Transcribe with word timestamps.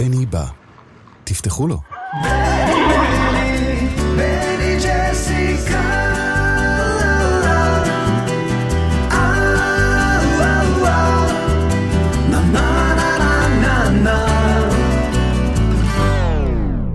בני 0.00 0.26
בא. 0.26 0.46
תפתחו 1.24 1.66
לו. 1.66 1.80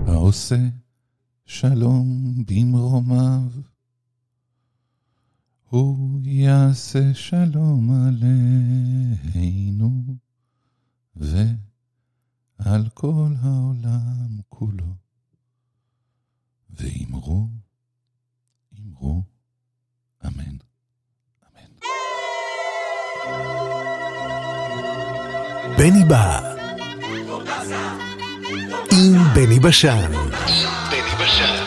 בני 0.06 0.56
שלום 1.46 2.15
בשן. 29.66 30.12
בני 30.90 31.00
בשן. 31.20 31.65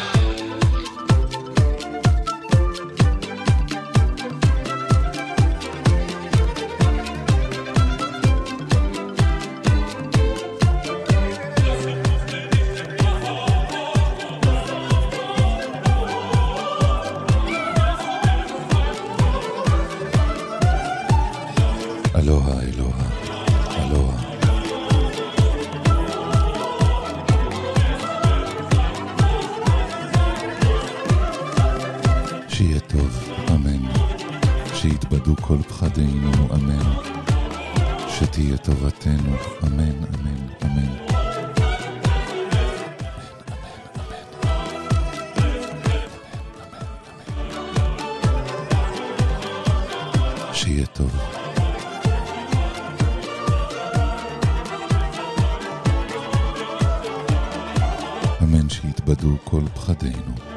אמן 58.50 58.70
שיתבדו 58.70 59.38
כל 59.44 59.62
פחדינו. 59.76 60.49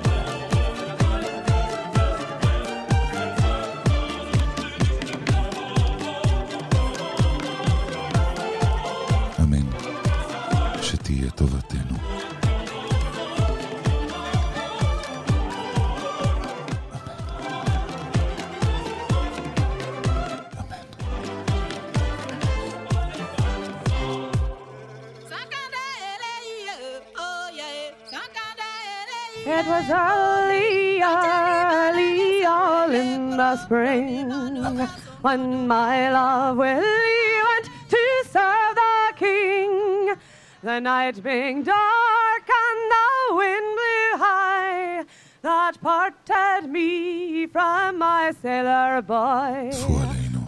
when 35.22 35.68
my 35.68 36.10
love 36.10 36.56
will 36.56 36.80
leave 36.80 37.46
it 37.58 37.70
to 37.88 38.24
serve 38.28 38.74
the 38.74 39.12
king. 39.16 40.14
The 40.62 40.80
night 40.80 41.22
being 41.22 41.62
dark 41.62 42.48
and 42.48 42.90
the 42.90 43.36
wind 43.36 43.76
blew 43.76 44.18
high, 44.18 45.04
that 45.42 45.80
parted 45.80 46.68
me 46.68 47.46
from 47.46 47.98
my 47.98 48.32
sailor 48.42 49.00
boy. 49.02 49.70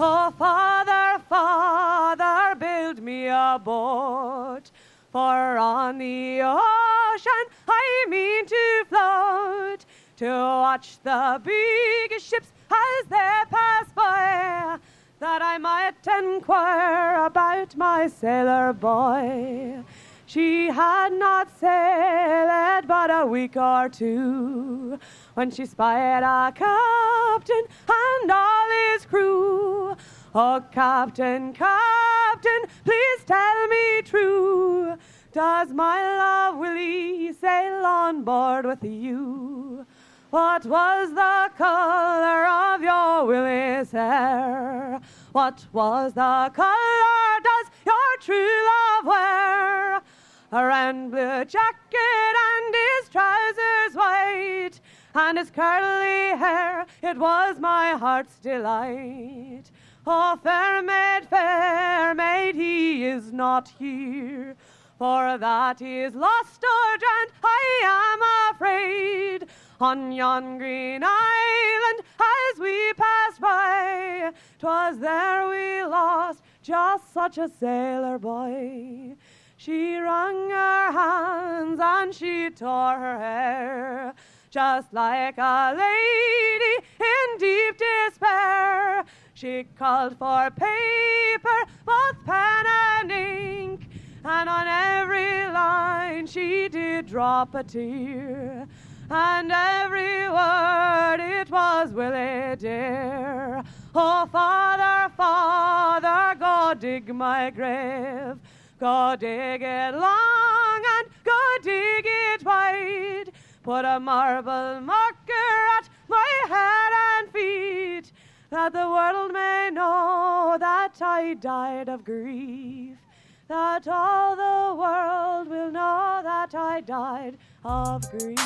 Oh, 0.00 0.34
Father, 0.36 1.22
Father, 1.28 2.56
build 2.56 3.00
me 3.00 3.28
a 3.28 3.60
boat. 3.62 4.72
For 5.12 5.56
on 5.56 5.98
the 5.98 6.42
ocean 6.42 7.44
I 7.68 8.06
mean 8.08 8.46
to 8.46 8.84
float 8.88 9.84
to 10.16 10.26
watch 10.26 10.98
the 11.02 11.40
big 11.44 12.20
ships 12.20 12.52
as 12.70 13.08
they 13.08 13.42
pass 13.50 13.90
by, 13.94 14.78
that 15.18 15.42
I 15.42 15.58
might 15.58 16.06
inquire 16.06 17.24
about 17.24 17.76
my 17.76 18.06
sailor 18.06 18.72
boy. 18.72 19.82
She 20.26 20.66
had 20.66 21.12
not 21.12 21.50
sailed 21.58 22.86
but 22.86 23.10
a 23.10 23.26
week 23.26 23.56
or 23.56 23.88
two 23.88 24.98
when 25.34 25.50
she 25.50 25.66
spied 25.66 26.22
a 26.22 26.52
captain 26.52 27.64
and 27.88 28.30
all 28.30 28.68
his 28.92 29.06
crew. 29.06 29.96
Oh, 30.34 30.64
captain, 30.72 31.52
captain, 31.52 32.62
please 32.84 33.24
tell 33.26 33.68
me 33.68 34.02
true. 34.02 34.96
Does 35.32 35.72
my 35.72 36.00
love 36.02 36.58
Willie 36.58 37.32
sail 37.32 37.84
on 37.84 38.22
board 38.22 38.66
with 38.66 38.84
you? 38.84 39.86
What 40.34 40.66
was 40.66 41.10
the 41.10 41.48
color 41.56 42.48
of 42.48 42.82
your 42.82 43.24
Willie's 43.24 43.92
hair? 43.92 45.00
What 45.30 45.64
was 45.72 46.14
the 46.14 46.50
color 46.52 47.40
does 47.44 47.70
your 47.86 48.16
true 48.20 48.66
love 48.66 49.06
wear? 49.06 50.02
A 50.50 50.64
round 50.64 51.12
blue 51.12 51.44
jacket 51.44 52.34
and 52.48 52.74
his 52.74 53.08
trousers 53.10 53.94
white, 53.94 54.80
and 55.14 55.38
his 55.38 55.52
curly 55.52 56.36
hair, 56.36 56.84
it 57.00 57.16
was 57.16 57.60
my 57.60 57.92
heart's 57.92 58.40
delight. 58.40 59.70
Oh, 60.04 60.36
fair 60.42 60.82
maid, 60.82 61.28
fair 61.30 62.12
maid, 62.12 62.56
he 62.56 63.04
is 63.04 63.32
not 63.32 63.68
here. 63.78 64.56
For 64.98 65.38
that 65.38 65.80
is 65.80 66.14
lost 66.16 66.64
oh, 66.64 66.92
or 66.92 66.98
drowned, 66.98 67.30
I 67.44 68.50
am 68.50 68.54
afraid. 68.54 69.46
On 69.84 70.10
yon 70.12 70.56
green 70.56 71.02
island, 71.04 71.98
as 72.18 72.58
we 72.58 72.94
passed 72.94 73.38
by, 73.38 74.32
'twas 74.58 74.98
there 74.98 75.46
we 75.46 75.84
lost 75.84 76.42
just 76.62 77.12
such 77.12 77.36
a 77.36 77.50
sailor 77.50 78.18
boy. 78.18 79.14
She 79.58 79.96
wrung 79.96 80.48
her 80.48 80.90
hands 80.90 81.78
and 81.82 82.14
she 82.14 82.48
tore 82.48 82.96
her 82.96 83.18
hair, 83.18 84.14
just 84.48 84.90
like 84.94 85.36
a 85.36 85.74
lady 85.76 86.76
in 87.12 87.38
deep 87.38 87.76
despair. 87.76 89.04
She 89.34 89.64
called 89.64 90.16
for 90.16 90.50
paper, 90.50 91.58
both 91.84 92.24
pen 92.24 92.64
and 92.66 93.12
ink, 93.12 93.90
and 94.24 94.48
on 94.48 94.66
every 94.66 95.44
line 95.52 96.26
she 96.26 96.70
did 96.70 97.04
drop 97.04 97.54
a 97.54 97.62
tear. 97.62 98.66
And 99.10 99.52
every 99.52 100.28
word 100.28 101.20
it 101.20 101.50
was 101.50 101.92
Willie 101.92 102.56
dear. 102.56 103.62
Oh, 103.94 104.28
father, 104.32 105.12
father, 105.16 106.38
go 106.38 106.74
dig 106.78 107.14
my 107.14 107.50
grave. 107.50 108.38
Go 108.80 109.16
dig 109.18 109.62
it 109.62 109.94
long 109.94 110.82
and 110.98 111.08
go 111.22 111.40
dig 111.62 112.04
it 112.06 112.44
wide. 112.44 113.30
Put 113.62 113.84
a 113.84 114.00
marble 114.00 114.80
marker 114.80 115.50
at 115.78 115.88
my 116.08 116.30
head 116.48 116.92
and 117.18 117.30
feet, 117.30 118.12
that 118.50 118.72
the 118.72 118.88
world 118.88 119.32
may 119.32 119.70
know 119.72 120.56
that 120.58 120.96
I 121.00 121.34
died 121.34 121.88
of 121.88 122.04
grief 122.04 123.03
that 123.48 123.86
all 123.88 124.36
the 124.36 124.74
world 124.74 125.48
will 125.48 125.70
know 125.70 126.20
that 126.22 126.54
I 126.54 126.80
died 126.80 127.36
of 127.64 128.02
grief. 128.10 128.38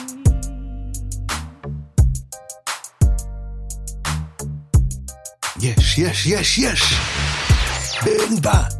Yes, 5.60 5.98
yes, 5.98 6.26
yes, 6.26 6.58
yes. 6.58 8.04
Bing. 8.04 8.77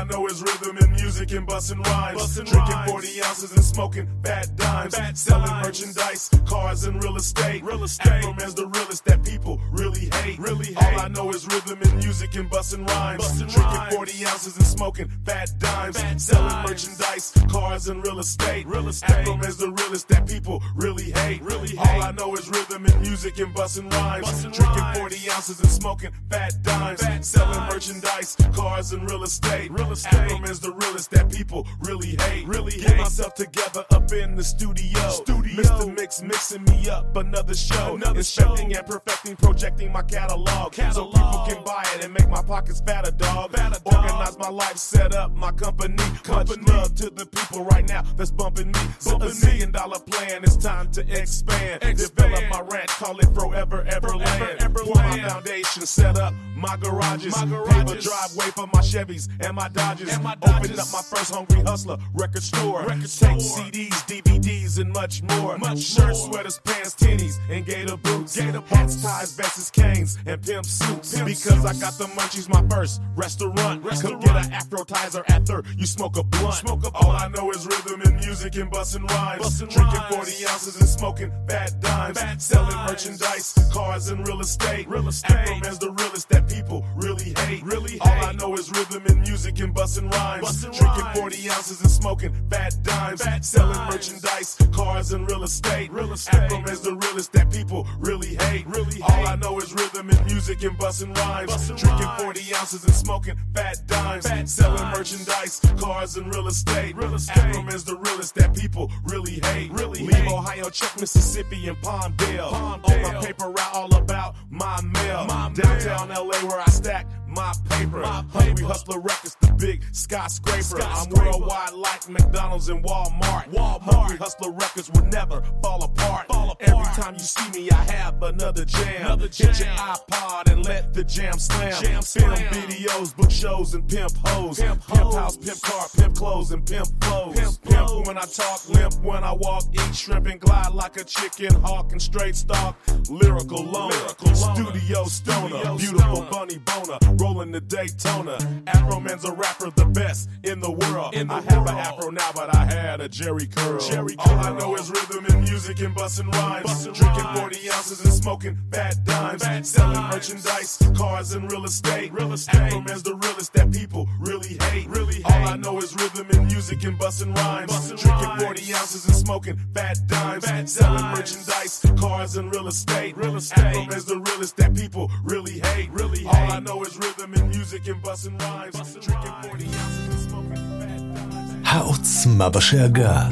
All 0.00 0.06
I 0.06 0.08
know 0.08 0.26
is 0.28 0.40
rhythm 0.40 0.78
and 0.78 0.90
music 0.92 1.30
and 1.32 1.46
bussin' 1.46 1.84
rhymes. 1.84 2.18
Bustin' 2.18 2.46
Drinking 2.46 2.72
rhymes. 2.74 2.90
40 2.90 3.22
ounces 3.22 3.52
and 3.52 3.62
smoking 3.64 4.08
fat 4.24 4.56
dimes. 4.56 4.94
Fat 4.96 5.18
Selling 5.18 5.44
dimes. 5.46 5.66
merchandise, 5.66 6.30
cars, 6.46 6.84
and 6.84 7.04
real 7.04 7.16
estate. 7.16 7.62
Real 7.62 7.84
estate. 7.84 8.06
Afroman's 8.22 8.54
the 8.54 8.66
realest 8.66 9.04
that 9.04 9.22
people 9.22 9.60
really 9.70 10.08
hate. 10.22 10.38
Really 10.38 10.74
All 10.76 10.82
hate. 10.84 11.00
I 11.04 11.08
know 11.08 11.28
is 11.30 11.46
rhythm 11.48 11.78
and 11.82 11.96
music 11.98 12.34
and 12.36 12.50
bussin' 12.50 12.86
rhymes. 12.88 13.18
Bustin' 13.24 13.48
Drinking 13.48 13.74
rhymes. 13.74 13.94
40 13.94 14.24
ounces 14.26 14.56
and 14.56 14.66
smoking 14.66 15.08
fat 15.26 15.50
dimes. 15.58 16.00
Fat 16.00 16.18
Selling 16.20 16.48
dimes. 16.48 16.70
merchandise, 16.70 17.32
cars, 17.50 17.88
and 17.88 18.02
real 18.06 18.20
estate. 18.20 18.66
Real 18.66 18.88
estate. 18.88 19.26
Afroman's 19.26 19.56
the 19.58 19.70
realest 19.70 20.08
that 20.08 20.26
people 20.26 20.62
really 20.76 21.10
hate. 21.10 21.42
Really 21.42 21.76
All 21.76 21.84
hate. 21.84 22.02
I 22.04 22.12
know 22.12 22.34
is 22.36 22.48
rhythm 22.48 22.86
and 22.86 23.00
music 23.02 23.38
and 23.38 23.52
busting 23.52 23.88
rhymes. 23.90 24.24
Bustin' 24.24 24.52
Drinking 24.52 24.78
rhymes. 24.80 24.98
40 24.98 25.30
ounces 25.30 25.60
and 25.60 25.68
smoking 25.68 26.10
fat 26.30 26.54
dimes. 26.62 27.02
Fat 27.02 27.22
Selling 27.22 27.52
dimes. 27.52 27.74
merchandise, 27.74 28.36
cars, 28.54 28.92
and 28.92 29.02
real 29.10 29.24
estate. 29.24 29.70
Real 29.70 29.89
estate. 29.92 30.12
Afroman's 30.12 30.60
the 30.60 30.72
realest 30.72 31.10
that 31.12 31.30
people 31.30 31.66
really 31.80 32.16
hate. 32.20 32.46
Really 32.46 32.72
Get 32.72 32.90
hate. 32.90 32.98
myself 32.98 33.34
together 33.34 33.84
up 33.90 34.12
in 34.12 34.34
the 34.36 34.44
studio. 34.44 34.98
Studio. 35.10 35.62
Mr. 35.62 35.94
Mix 35.96 36.22
mixing 36.22 36.64
me 36.64 36.88
up 36.88 37.16
another 37.16 37.54
show. 37.54 37.96
Another 37.96 38.18
Inspecting 38.18 38.72
show. 38.72 38.78
and 38.78 38.86
perfecting, 38.86 39.36
projecting 39.36 39.92
my 39.92 40.02
catalog. 40.02 40.74
So 40.74 40.82
Catalog. 40.82 41.12
people 41.14 41.44
can 41.48 41.64
buy 41.64 41.84
it 41.96 42.04
and 42.04 42.14
make 42.14 42.28
my 42.28 42.42
pockets 42.42 42.80
fatter, 42.86 43.10
dog. 43.10 43.52
Fatter, 43.52 43.80
dog. 43.84 43.94
Organize 43.94 44.38
my 44.38 44.48
life, 44.48 44.76
set 44.76 45.14
up 45.14 45.32
my 45.34 45.52
company. 45.52 45.96
Company. 46.22 46.62
Much 46.62 46.68
love 46.74 46.94
to 46.96 47.10
the 47.10 47.26
people 47.26 47.64
right 47.64 47.86
now 47.88 48.02
that's 48.16 48.30
bumping 48.30 48.68
me. 48.68 48.80
So 48.98 49.16
a 49.16 49.18
Bumping 49.18 49.40
me. 49.40 49.46
million 49.46 49.70
dollar 49.72 49.98
plan, 50.00 50.42
it's 50.44 50.56
time 50.56 50.90
to 50.92 51.00
expand. 51.02 51.82
Expand. 51.82 52.16
Develop 52.16 52.44
my 52.50 52.60
ranch, 52.74 52.88
call 52.88 53.18
it 53.18 53.28
Forever 53.34 53.84
Everland. 53.90 54.38
Forever 54.38 54.78
For 54.84 54.94
my 54.94 55.28
foundation, 55.28 55.86
set 55.86 56.16
up 56.18 56.32
my 56.56 56.76
garages. 56.76 57.34
My 57.36 57.44
Pave 57.46 57.88
a 57.98 58.00
driveway 58.00 58.50
for 58.54 58.66
my 58.72 58.80
Chevys 58.80 59.28
and 59.44 59.56
my 59.56 59.68
Dodges. 59.80 60.14
And 60.14 60.22
my 60.24 60.32
Open 60.42 60.50
Dodges. 60.50 60.78
up 60.78 60.88
my 60.92 61.02
first 61.02 61.34
Hungry 61.34 61.62
Hustler 61.62 61.98
record 62.14 62.42
store. 62.42 62.80
Record 62.82 63.00
Take 63.00 63.40
store. 63.40 63.64
CDs, 63.64 63.96
DVDs, 64.10 64.78
and 64.78 64.92
much 64.92 65.22
more. 65.22 65.58
Much 65.58 65.78
Shirts, 65.80 66.18
more. 66.26 66.32
sweaters, 66.34 66.60
pants, 66.64 66.94
tennies, 66.94 67.38
and 67.50 67.64
gator 67.66 67.96
boots. 67.96 68.36
Gator 68.36 68.62
Hats, 68.66 69.02
ties, 69.02 69.32
vests, 69.36 69.70
canes, 69.70 70.18
and 70.26 70.42
pimp 70.42 70.66
suits. 70.66 71.14
Pimp 71.14 71.26
because 71.26 71.64
I 71.64 71.72
got 71.80 71.94
the 71.98 72.04
munchies, 72.16 72.48
my 72.48 72.62
first 72.68 73.00
restaurant. 73.16 73.56
Come 73.56 73.82
Restaurant. 73.82 74.20
get 74.22 74.36
an 74.36 74.50
Afrotizer 74.52 75.22
after 75.28 75.62
you 75.76 75.86
smoke 75.86 76.16
a 76.16 76.22
blunt. 76.22 76.54
Smoke 76.54 76.84
a 76.84 76.90
All. 76.94 77.10
I 77.12 77.28
know 77.28 77.50
is 77.50 77.66
rhythm 77.66 78.00
and 78.02 78.16
music 78.20 78.56
and 78.56 78.70
busting 78.70 79.04
rhymes. 79.06 79.42
Bustin' 79.42 79.68
Drinking 79.68 79.98
rhymes. 80.00 80.14
40 80.14 80.46
ounces 80.46 80.76
and 80.80 80.88
smoking 80.88 81.32
bad 81.46 81.80
dimes. 81.80 82.18
Fat 82.20 82.40
Selling 82.42 82.70
dimes. 82.70 82.90
merchandise, 82.90 83.54
cars, 83.72 84.08
and 84.10 84.26
real 84.26 84.40
estate. 84.40 84.88
Real 84.88 85.08
estate. 85.08 85.30
Afroman's 85.30 85.78
the 85.78 85.90
realest 85.92 86.28
that 86.30 86.48
people 86.48 86.84
really 86.96 87.32
hate. 87.46 87.62
Really 87.62 87.98
All 88.00 88.08
hate. 88.10 88.28
I 88.28 88.32
know 88.32 88.54
is 88.54 88.70
rhythm 88.70 89.02
and 89.06 89.20
music 89.22 89.60
and 89.60 89.69
busting 89.72 90.08
rhymes. 90.10 90.42
Bustin' 90.42 90.70
Drinking 90.72 91.04
rhymes. 91.04 91.18
40 91.18 91.50
ounces 91.50 91.80
and 91.80 91.90
smoking 91.90 92.32
fat 92.50 92.74
dimes. 92.82 93.22
Fat 93.22 93.44
Selling 93.44 93.74
dimes. 93.74 93.94
merchandise, 93.94 94.56
cars, 94.72 95.12
and 95.12 95.28
real 95.30 95.42
estate. 95.44 95.90
Real 95.92 96.12
estate. 96.12 96.50
Afroman's 96.50 96.80
the 96.80 96.94
realest 96.94 97.32
that 97.32 97.50
people 97.50 97.86
really 97.98 98.34
hate. 98.36 98.66
Really 98.66 99.00
All 99.02 99.10
hate. 99.10 99.28
I 99.28 99.36
know 99.36 99.58
is 99.58 99.72
rhythm 99.72 100.10
and 100.10 100.26
music 100.26 100.62
and 100.64 100.76
busting 100.78 101.12
rhymes. 101.14 101.50
Bustin' 101.52 101.76
Drinking 101.76 102.06
rhymes. 102.06 102.22
40 102.22 102.54
ounces 102.54 102.84
and 102.84 102.94
smoking 102.94 103.36
fat 103.54 103.76
dimes. 103.86 104.26
Fat 104.26 104.48
Selling 104.48 104.76
dimes. 104.78 104.98
merchandise, 104.98 105.60
cars, 105.78 106.16
and 106.16 106.34
real 106.34 106.48
estate. 106.48 106.96
Real 106.96 107.14
estate. 107.14 107.36
Afroman's 107.36 107.84
the 107.84 107.96
realest 107.96 108.34
that 108.36 108.54
people 108.54 108.90
really 109.04 109.40
hate. 109.44 109.70
Really 109.72 110.00
Leave 110.00 110.14
hate. 110.14 110.32
Ohio, 110.32 110.68
check 110.70 110.98
Mississippi, 111.00 111.68
and 111.68 111.76
Palmdale. 111.78 112.50
Palmdale. 112.50 113.06
On 113.06 113.14
my 113.14 113.24
paper 113.24 113.48
route, 113.50 113.70
all 113.74 113.94
about 113.94 114.36
my 114.50 114.80
mail. 114.82 115.24
My 115.28 115.50
Downtown 115.54 116.08
mail. 116.08 116.26
LA 116.28 116.48
where 116.48 116.60
I 116.60 116.64
stack 116.70 117.06
my 117.30 117.52
paper. 117.68 118.00
My 118.00 118.24
Hungry 118.32 118.54
paper. 118.54 118.66
Hustler 118.68 119.00
Records, 119.00 119.36
the 119.40 119.52
big 119.54 119.84
skyscraper. 119.92 120.82
I'm 120.82 121.08
worldwide 121.10 121.72
like 121.74 122.08
McDonald's 122.08 122.68
and 122.68 122.84
Walmart. 122.84 123.50
Walmart. 123.52 123.82
Hungry 123.82 124.16
Hustler 124.16 124.52
Records 124.52 124.90
will 124.94 125.06
never 125.06 125.42
fall 125.62 125.82
apart. 125.84 126.26
Fall 126.28 126.50
apart. 126.50 126.68
Every 126.68 127.02
time 127.02 127.14
you 127.14 127.20
see 127.20 127.50
me, 127.60 127.70
I 127.70 127.82
have 127.92 128.22
another 128.22 128.64
jam. 128.64 129.06
Another 129.06 129.28
Hit 129.30 129.58
your 129.60 129.68
iPod 129.68 130.50
and 130.52 130.64
let 130.64 130.92
the 130.92 131.04
jam 131.04 131.38
slam. 131.38 131.72
Jam 131.82 132.02
Film 132.02 132.36
slam. 132.36 132.52
videos, 132.52 133.16
book 133.16 133.30
shows, 133.30 133.74
and 133.74 133.88
pimp 133.88 134.12
hoes. 134.24 134.58
Pimp 134.58 134.80
pimp 134.86 135.00
hoes. 135.00 135.14
house, 135.14 135.36
pimp 135.36 135.60
car, 135.62 135.86
pimp 135.96 136.14
clothes, 136.16 136.50
and 136.52 136.66
pimp 136.66 136.88
flows. 137.02 137.34
Pimp 137.38 137.62
Pimp 137.62 137.86
flows. 137.88 138.06
when 138.06 138.18
I 138.18 138.22
talk, 138.22 138.68
limp 138.68 138.94
when 139.02 139.24
I 139.24 139.32
walk, 139.32 139.64
eat 139.72 139.94
shrimp 139.94 140.26
and 140.26 140.40
glide 140.40 140.72
like 140.74 140.96
a 140.96 141.04
chicken 141.04 141.54
hawk 141.62 141.92
and 141.92 142.02
straight 142.02 142.36
stalk. 142.36 142.76
Lyrical 143.08 143.64
loner, 143.64 143.94
Lyrical 143.94 144.32
loner. 144.32 144.54
studio 144.72 145.04
stoner, 145.04 145.48
Studio 145.48 145.76
beautiful 145.76 146.16
stoner. 146.16 146.30
bunny 146.30 146.58
boner, 146.58 146.98
rolling 147.20 147.50
the 147.52 147.60
Daytona. 147.60 148.36
Afroman's 148.66 149.24
a 149.24 149.32
rapper, 149.32 149.70
the 149.70 149.84
best 149.84 150.28
in 150.42 150.60
the 150.60 150.70
world. 150.70 151.14
In 151.14 151.28
the 151.28 151.34
I 151.34 151.40
have 151.42 151.56
world. 151.58 151.68
an 151.68 151.78
afro 151.78 152.10
now, 152.10 152.30
but 152.34 152.54
I 152.54 152.64
had 152.64 153.00
a 153.00 153.08
Jerry 153.08 153.46
curl. 153.46 153.78
Jerry 153.80 154.14
All 154.18 154.30
I 154.38 154.58
know 154.58 154.74
is 154.76 154.90
rhythm 154.90 155.26
and 155.26 155.44
music 155.44 155.80
and 155.80 155.94
busting 155.94 156.28
rhymes. 156.30 156.64
Bustin' 156.64 156.92
Drinking 156.94 157.24
rhymes. 157.24 157.40
40 157.40 157.70
ounces 157.70 158.04
and 158.04 158.14
smoking 158.14 158.58
fat 158.72 158.96
dimes. 159.04 159.42
Selling 159.68 159.94
dimes. 159.94 160.14
merchandise, 160.14 160.78
cars, 160.96 161.32
and 161.32 161.50
real 161.52 161.64
estate. 161.64 162.12
Real 162.12 162.32
estate. 162.32 162.54
Afroman's 162.72 163.02
the 163.02 163.14
realest 163.16 163.52
that 163.54 163.70
people 163.70 164.08
really 164.18 164.56
hate. 164.70 164.88
Really 164.88 165.22
All. 165.24 165.32
I 165.32 165.56
know 165.56 165.78
is 165.78 165.94
rhythm 165.96 166.26
and 166.30 166.46
music 166.46 166.82
and 166.84 166.98
busting 166.98 167.34
rhymes. 167.34 167.70
Bustin' 167.72 167.96
Drinking 167.96 168.28
rhymes. 168.28 168.42
40 168.42 168.74
ounces 168.74 169.04
and 169.06 169.14
smoking 169.16 169.56
fat 169.74 169.98
dimes. 170.06 170.44
Fat 170.46 170.68
Selling 170.68 170.98
dimes. 171.00 171.18
merchandise, 171.18 171.84
cars, 172.00 172.36
and 172.36 172.50
real 172.54 172.68
estate. 172.68 173.16
Real 173.16 173.36
estate. 173.36 173.58
Afroman's 173.58 174.04
the 174.06 174.18
realest 174.18 174.56
that 174.56 174.74
people 174.74 175.10
really 175.24 175.58
hate. 175.60 175.90
Really 175.90 176.24
All 176.24 176.32
hate. 176.32 176.52
I 176.54 176.60
know 176.60 176.82
is 176.82 176.96
rhythm 176.96 177.09
and 177.09 177.49
music 177.49 177.87
and 177.87 178.01
busting 178.01 178.37
rhymes. 178.37 178.75
Bustin' 178.77 179.01
Drinking 179.01 179.31
rhymes. 179.31 179.47
40 179.47 179.65
ounces 179.65 180.07
and 180.07 180.19
smoking 180.29 180.55
fat 180.79 180.99
dimes. 180.99 181.67
העוצמה 181.67 182.49
בשאגה. 182.49 183.27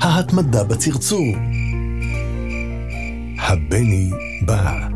ההתמדה 0.00 0.64
בצרצור. 0.64 1.26
הבני 3.38 4.10
בא. 4.46 4.88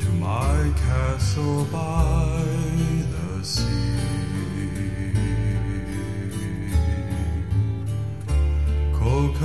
to 0.00 0.08
my 0.26 0.60
castle 0.86 1.64
by 1.72 2.13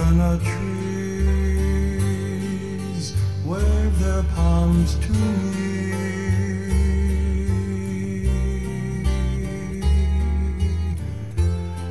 Coconut 0.01 0.41
trees 0.41 1.77
wave 3.45 3.99
their 3.99 4.23
palms 4.35 4.95
to 4.95 5.13
me. 5.13 5.93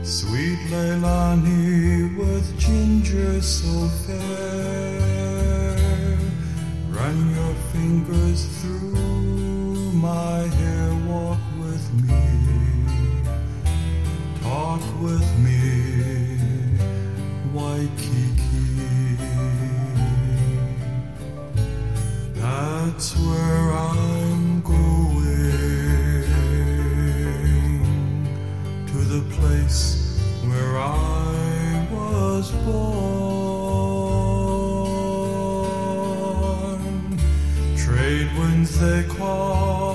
Sweet 0.03 0.59
Leilani 0.71 2.17
with 2.17 2.47
ginger 2.57 3.41
so 3.43 3.87
fair, 4.07 5.77
run 6.89 7.17
your 7.35 7.55
fingers 7.73 8.39
through 8.59 9.91
my 9.93 10.47
hair, 10.57 10.89
walk 11.07 11.43
with 11.59 11.85
me, 12.07 12.25
talk 14.41 14.81
with 14.99 15.27
me, 15.45 15.58
Waikiki. 17.79 19.15
That's 22.35 23.15
where 23.15 23.71
I'm 23.71 24.61
going 24.61 24.73
to 28.87 28.97
the 29.13 29.21
place 29.35 30.19
where 30.43 30.77
I 30.77 31.87
was 31.89 32.51
born. 32.51 32.89
Trade 37.77 38.29
winds 38.37 38.71
they 38.77 39.03
call, 39.03 39.88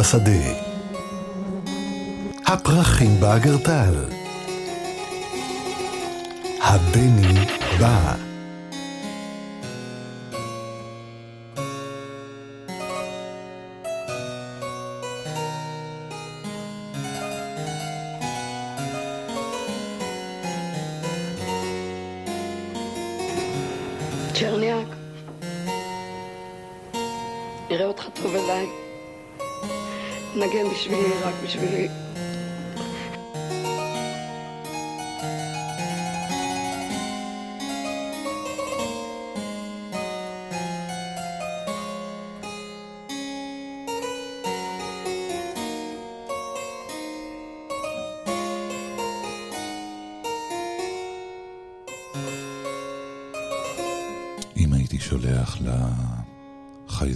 בשדה. 0.00 0.52
הפרחים 2.46 3.20
באגרטל. 3.20 3.94
הבני 6.62 7.46
בא. 7.80 8.29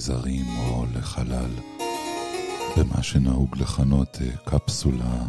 לחייזרים 0.04 0.46
או 0.58 0.84
לחלל 0.94 1.50
במה 2.76 3.02
שנהוג 3.02 3.56
לכנות 3.56 4.18
אה, 4.20 4.36
קפסולה 4.44 5.26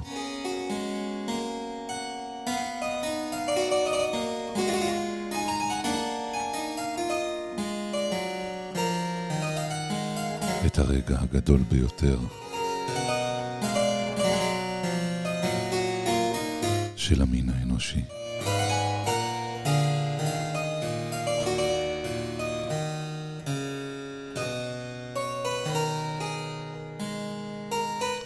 את 10.65 10.79
הרגע 10.79 11.17
הגדול 11.21 11.59
ביותר 11.69 12.17
של 16.95 17.21
המין 17.21 17.49
האנושי. 17.49 18.01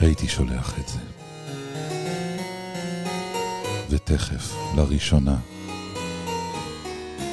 הייתי 0.09 0.27
שולח 0.27 0.73
את 0.79 0.87
זה. 0.87 0.99
ותכף, 3.89 4.55
לראשונה, 4.75 5.35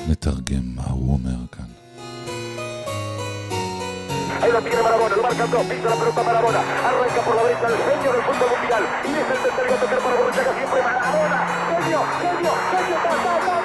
נתרגם 0.09 0.63
מה 0.75 0.83
הוא 0.91 1.13
אומר 1.13 1.41
כאן. 1.53 1.65
Ahí 4.43 4.53
la 4.53 4.61
tiene 4.61 4.83
Marabona, 4.83 5.17
lo 5.17 5.23
marcan 5.23 5.51
dos, 5.51 5.65
pisa 5.71 5.89
la 5.93 5.97
pelota 6.01 6.23
Marabona, 6.29 6.61
arranca 6.89 7.21
por 7.27 7.35
la 7.37 7.43
derecha 7.47 7.67
el 7.75 7.79
genio 7.87 8.11
del 8.15 8.23
fútbol 8.29 8.49
mundial, 8.55 8.83
y 9.09 9.13
es 9.21 9.29
el 9.35 9.39
tercero 9.45 9.75
a 9.75 9.79
tocar 9.83 9.99
para 10.05 10.17
Borruchaga 10.19 10.53
siempre 10.59 10.81
Marabona, 10.87 11.39
genio, 11.71 12.01
genio, 12.23 12.53
genio, 12.71 12.97
ta, 13.05 13.56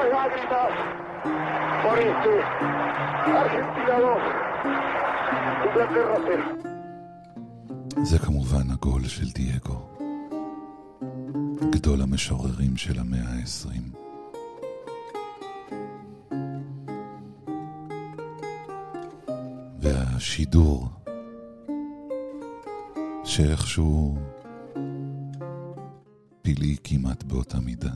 esas 0.00 0.12
lágrimas, 0.12 0.70
por 1.82 1.98
este 1.98 2.42
Argentina 3.36 3.96
2, 3.98 4.22
Inglaterra 5.66 6.16
0. 6.18 8.04
זה 8.04 8.18
כמובן 8.18 8.70
הגול 8.70 9.04
של 9.04 9.30
דייגו, 9.30 9.80
גדול 11.70 12.02
המשוררים 12.02 12.76
של 12.76 12.98
המאה 13.00 13.28
העשרים. 13.28 13.92
והשידור, 19.80 20.88
שאיכשהו 23.24 24.18
סטילי 26.38 26.76
כמעט 26.84 27.22
באותה 27.22 27.60
מידה, 27.60 27.92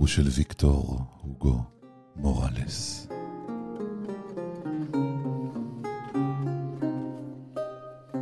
הוא 0.00 0.08
של 0.08 0.28
ויקטור 0.36 0.98
הוגו 1.20 1.62
מוראלס. 2.16 3.08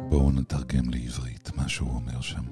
בואו 0.09 0.33
נתרגם 0.33 0.91
לעברית 0.91 1.51
מה 1.57 1.69
שהוא 1.69 1.91
אומר 1.91 2.21
שם. 2.21 2.43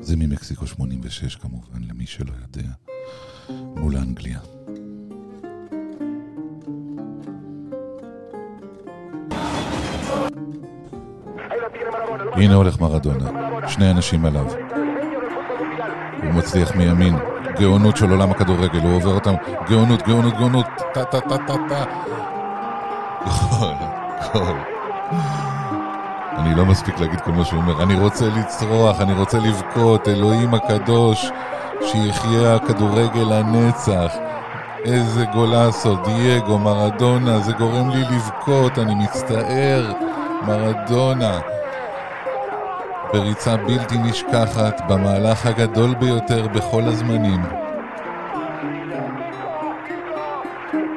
זה 0.00 0.16
ממקסיקו 0.16 0.66
86 0.66 1.36
כמובן, 1.36 1.82
למי 1.88 2.06
שלא 2.06 2.32
יודע, 2.42 2.68
מול 3.50 3.96
אנגליה. 3.96 4.40
הנה 12.32 12.54
הולך 12.54 12.80
מרדונה, 12.80 13.30
שני 13.68 13.90
אנשים 13.90 14.24
עליו. 14.24 14.46
הוא 16.22 16.34
מצליח 16.34 16.76
מימין, 16.76 17.14
גאונות 17.60 17.96
של 17.96 18.10
עולם 18.10 18.30
הכדורגל, 18.30 18.78
הוא 18.78 18.96
עובר 18.96 19.14
אותם, 19.14 19.34
גאונות, 19.68 20.02
גאונות, 20.02 20.34
גאונות, 20.38 20.66
טה 20.94 21.04
טה 21.04 21.20
טה 21.20 21.38
טה 21.38 21.54
טה. 21.68 21.84
גול, 23.24 23.74
גול. 24.32 24.56
אני 26.38 26.54
לא 26.54 26.66
מספיק 26.66 27.00
להגיד 27.00 27.20
כל 27.20 27.30
מה 27.30 27.44
שהוא 27.44 27.60
אומר. 27.60 27.82
אני 27.82 27.94
רוצה 27.94 28.28
לצרוח, 28.28 29.00
אני 29.00 29.12
רוצה 29.12 29.38
לבכות, 29.38 30.08
אלוהים 30.08 30.54
הקדוש, 30.54 31.30
שיחיה 31.82 32.54
הכדורגל 32.54 33.34
לנצח. 33.34 34.12
איזה 34.84 35.24
גולסו, 35.24 35.96
דייגו, 36.04 36.58
מרדונה, 36.58 37.40
זה 37.40 37.52
גורם 37.52 37.90
לי 37.90 38.00
לבכות, 38.00 38.78
אני 38.78 38.94
מצטער. 38.94 39.92
מרדונה. 40.46 41.40
בריצה 43.12 43.56
בלתי 43.56 43.98
נשכחת, 43.98 44.80
במהלך 44.88 45.46
הגדול 45.46 45.94
ביותר 45.94 46.48
בכל 46.48 46.82
הזמנים. 46.82 47.42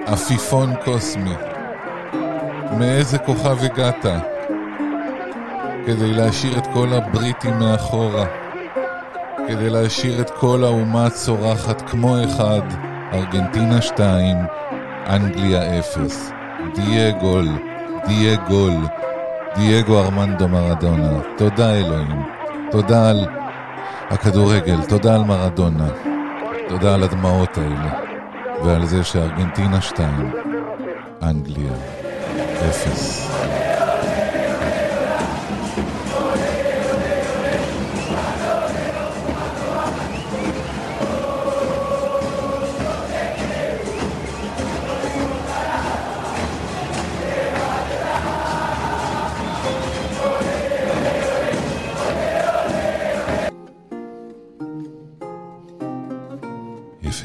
עפיפון 0.05 0.74
קוסמי. 0.86 1.36
מאיזה 2.77 3.17
כוכב 3.17 3.63
הגעת? 3.63 4.05
כדי 5.86 6.13
להשאיר 6.13 6.58
את 6.58 6.67
כל 6.74 6.88
הבריטים 6.93 7.60
מאחורה. 7.60 8.25
כדי 9.48 9.70
להשאיר 9.70 10.22
את 10.22 10.29
כל 10.29 10.63
האומה 10.63 11.10
צורחת 11.10 11.89
כמו 11.89 12.24
אחד, 12.24 12.62
ארגנטינה 13.13 13.82
2, 13.82 14.38
אנגליה 15.08 15.79
0. 15.79 16.32
דייגול, 16.75 17.48
דייגול, 18.08 18.74
דייגו 19.56 20.00
ארמנדו 20.00 20.48
מרדונה. 20.48 21.20
תודה 21.38 21.74
אלוהים. 21.74 22.24
תודה 22.72 23.10
על 23.10 23.26
הכדורגל, 24.10 24.82
תודה 24.90 25.16
על 25.16 25.24
מרדונה. 25.24 25.88
תודה 26.70 26.94
על 26.94 27.04
הדמעות 27.04 27.58
האלה. 27.58 28.00
ועל 28.66 28.86
זה 28.86 29.04
שארגנטינה 29.04 29.82
2, 29.82 30.32
אנגליה 31.22 31.74
0. 32.70 33.62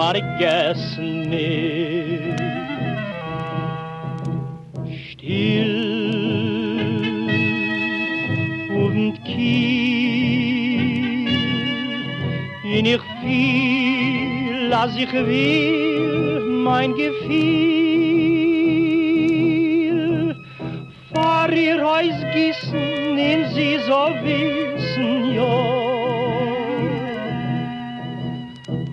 vergessen 0.00 1.28
nicht. 1.28 2.40
Still 5.10 5.76
und 8.82 9.12
kiel 9.24 10.60
in 12.76 12.86
ich 12.86 13.02
viel, 13.20 14.72
als 14.72 14.96
ich 14.96 15.12
will, 15.12 16.40
mein 16.64 16.94
Gefühl 16.94 17.90
fahr 21.12 21.52
ihr 21.52 21.78
Reisgissen 21.82 23.18
in 23.18 23.40
sie 23.54 23.76
so 23.86 24.02
wissen, 24.24 25.34
ja. 25.34 25.79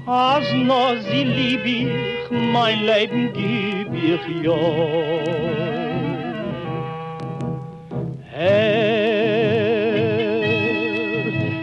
Als 0.08 0.50
nur 0.54 0.96
sie 1.02 1.26
lieb 1.26 1.66
ich, 1.66 2.32
mein 2.32 2.86
Leben 2.86 3.34
gib 3.34 3.94
ich 3.94 4.22
ja. 4.42 4.56
Herr, 8.32 8.88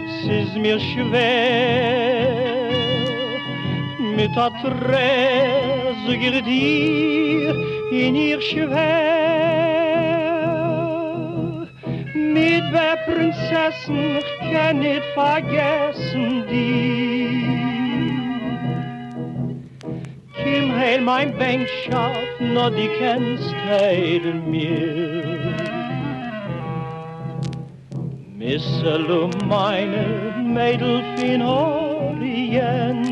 es 0.05 0.27
ist 0.29 0.55
mir 0.57 0.79
schwer, 0.79 1.25
mit 4.15 4.35
der 4.35 4.51
ich 6.07 6.43
dir 6.43 7.55
in 7.91 8.13
ihr 8.13 8.41
schwer. 8.41 8.75
Mit 12.13 12.63
der 12.71 12.95
Prinzessin, 13.07 14.19
ich 14.19 14.31
kann 14.53 14.77
nicht 14.81 15.03
vergessen 15.15 16.43
die. 16.47 17.24
im 20.57 20.75
Heil 20.75 21.01
mein 21.01 21.37
wenkschap 21.37 22.39
naar 22.39 22.71
die 22.71 22.89
kennst 22.97 23.55
heiden 23.67 24.49
mir. 24.49 24.69
meer. 24.69 25.75
Misselum 28.45 29.31
meine 29.47 30.33
Mädel 30.37 31.01
fin 31.15 31.41
Orient, 31.41 33.07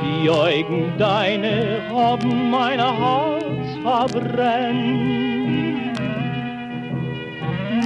die 0.00 0.30
Augen 0.30 0.92
deine 0.96 1.82
haben 1.92 2.50
meine 2.50 2.88
Herz 3.02 3.68
verbrennt. 3.82 5.00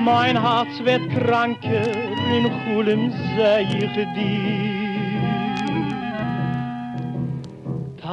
Mein 0.05 0.41
Herz 0.41 0.85
wird 0.85 1.03
kranker, 1.11 1.91
in 2.37 2.45
Chulem 2.63 3.11
seh 3.37 3.63
ich 3.79 3.95
dich. 4.15 4.84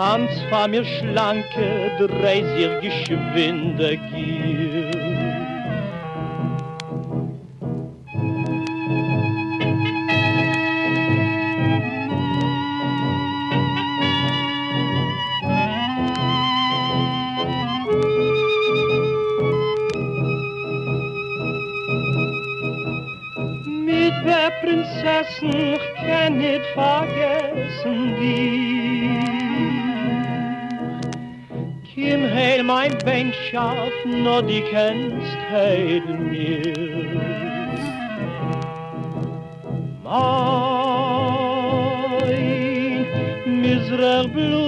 Hans 0.01 0.31
war 0.49 0.67
mir 0.67 0.83
schlanke, 0.83 1.91
dreisier 1.99 2.79
geschwinde 2.81 3.97
Gier. 3.97 4.89
Prinzessin 24.61 25.70
Im 32.01 32.23
Heil 32.33 32.63
mein 32.63 32.99
vriendschap, 33.01 33.91
nur 34.05 34.41
die 34.41 34.63
kennst 34.71 35.37
heden 35.51 36.31
mir. 36.31 36.73
Mein 40.03 40.65
miserer 43.61 44.27
bloem, 44.27 44.61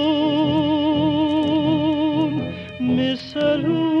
miserum. 2.78 3.94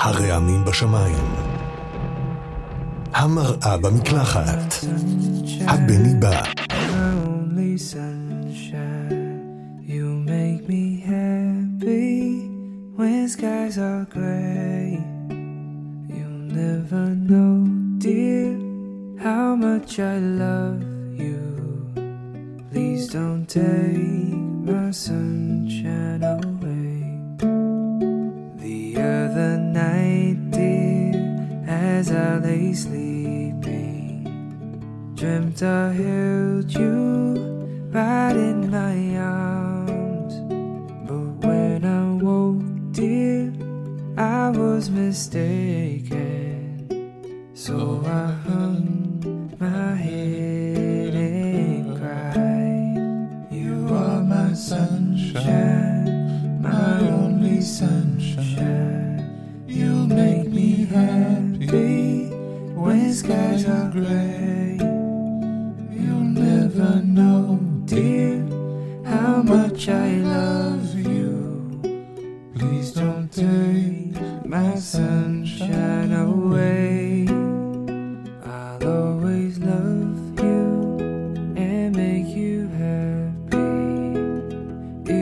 הרי 0.00 0.30
עמים 0.30 0.64
בשמיים. 0.64 1.31
המראה 3.22 3.76
במקלחת. 3.76 4.74
הבני 5.66 6.14
בא. 6.14 6.51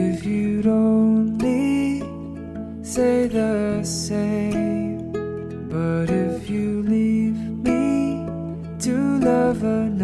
If 0.03 0.25
you'd 0.25 0.65
only 0.65 1.99
say 2.83 3.27
the 3.27 3.83
same, 3.83 5.11
but 5.69 6.09
if 6.09 6.49
you 6.49 6.81
leave 6.81 7.37
me 7.67 8.25
to 8.79 8.95
love 9.19 9.63
another. 9.63 10.00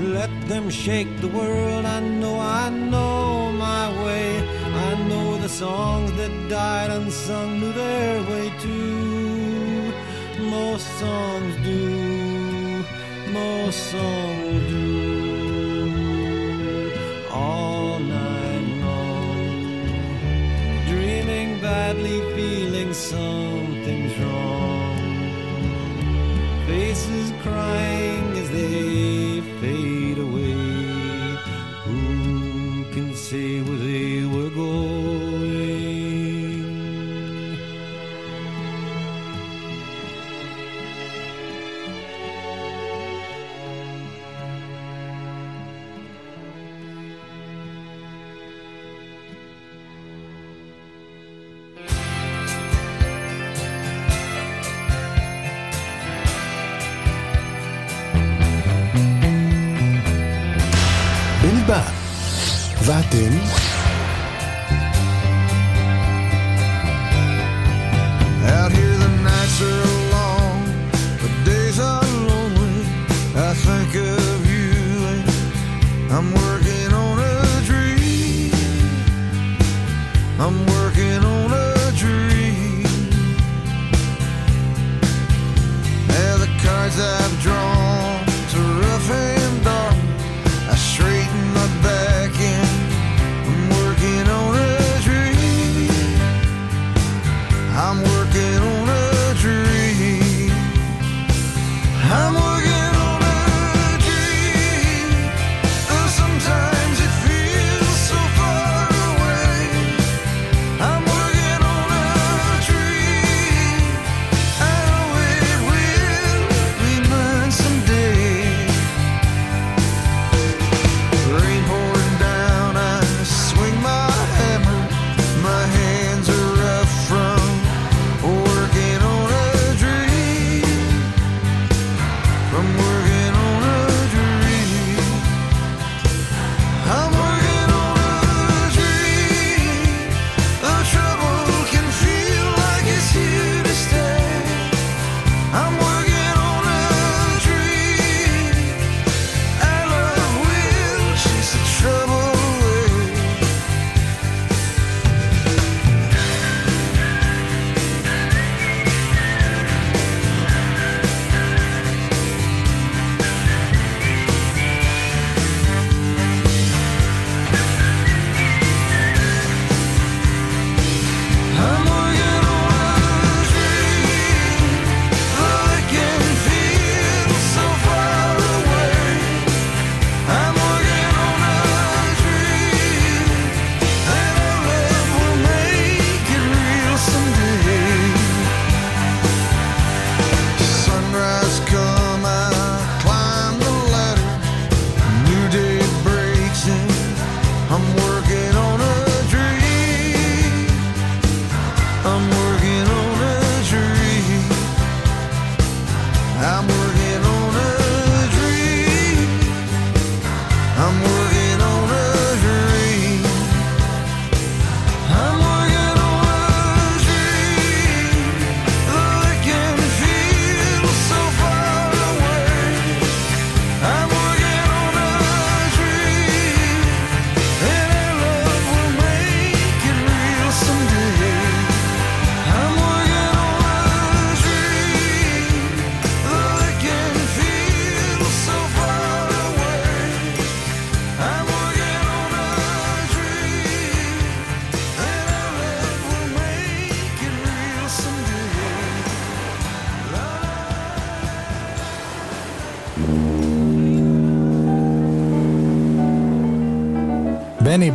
Let 0.00 0.30
them 0.48 0.70
shake 0.70 1.20
the 1.20 1.28
world. 1.28 1.84
I 1.84 2.00
know, 2.00 2.40
I 2.40 2.70
know 2.70 3.52
my 3.52 3.86
way. 4.02 4.40
I 4.88 4.94
know 5.08 5.36
the 5.36 5.50
songs 5.50 6.12
that 6.12 6.32
died 6.48 6.90
unsung 6.90 7.60
knew 7.60 7.72
their 7.74 8.22
way 8.30 8.50
too. 8.58 9.92
Most 10.56 10.86
songs 10.98 11.54
do. 11.62 12.82
Most 13.32 13.90
songs. 13.92 14.29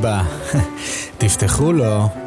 הבא. 0.06 0.24
תפתחו 1.18 1.74
לו. 1.74 2.25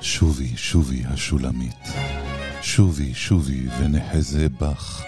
שובי, 0.00 0.56
שובי 0.56 1.02
השולמית, 1.06 1.88
שובי, 2.62 3.14
שובי 3.14 3.66
ונחזה 3.78 4.46
בך. 4.60 5.04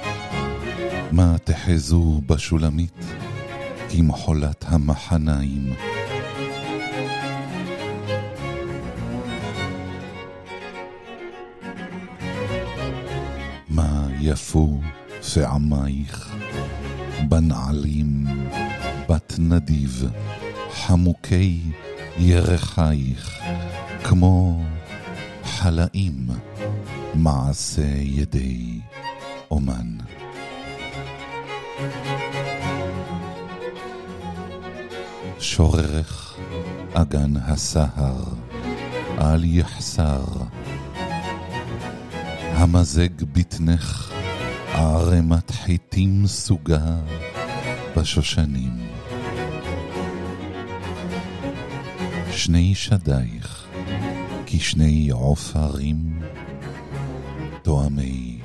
מה 1.13 1.37
תחזו 1.45 2.21
בשולמית? 2.27 3.05
כמחולת 3.91 4.65
המחניים. 4.69 5.73
מה 13.69 14.09
יפו 14.21 14.81
פעמייך, 15.35 16.35
בנעלים, 17.29 18.27
בת 19.09 19.35
נדיב, 19.39 20.05
חמוקי 20.73 21.61
ירחייך, 22.19 23.41
כמו 24.05 24.65
חלאים, 25.63 26.27
מעשה 27.15 27.87
ידי 28.01 28.81
אומן. 29.51 29.97
שוררך 35.39 36.37
אגן 36.93 37.37
הסהר, 37.37 38.25
אל 39.19 39.45
יחסר. 39.45 40.25
המזג 42.53 43.23
בטנך 43.33 44.13
ערמת 44.73 45.51
חיטים 45.51 46.27
סוגה 46.27 46.97
בשושנים. 47.97 48.79
שני 52.31 52.75
שדייך 52.75 53.60
כשני 54.53 55.11
עופרים 55.11 56.23
תואמי 57.63 58.39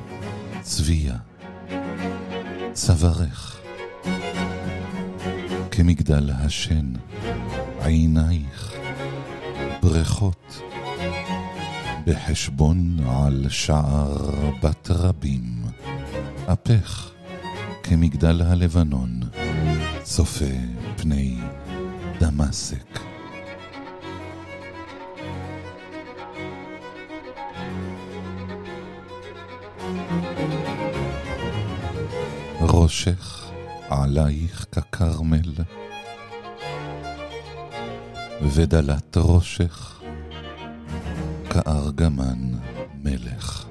צביה. 0.61 1.17
צווארך 2.73 3.61
כמגדל 5.71 6.29
השן, 6.33 6.93
עינייך 7.79 8.73
ברכות 9.81 10.61
בחשבון 12.07 12.97
על 13.09 13.45
שער 13.49 14.29
בת 14.63 14.91
רבים, 14.91 15.63
אפך 16.45 17.11
כמגדל 17.83 18.41
הלבנון, 18.41 19.19
צופה 20.03 20.55
פני 20.97 21.37
דמשק. 22.19 23.14
ראשך 32.85 33.51
עלייך 33.89 34.65
ככרמל, 34.71 35.53
ודלת 38.41 39.17
ראשך 39.17 40.01
כארגמן 41.49 42.51
מלך, 43.03 43.65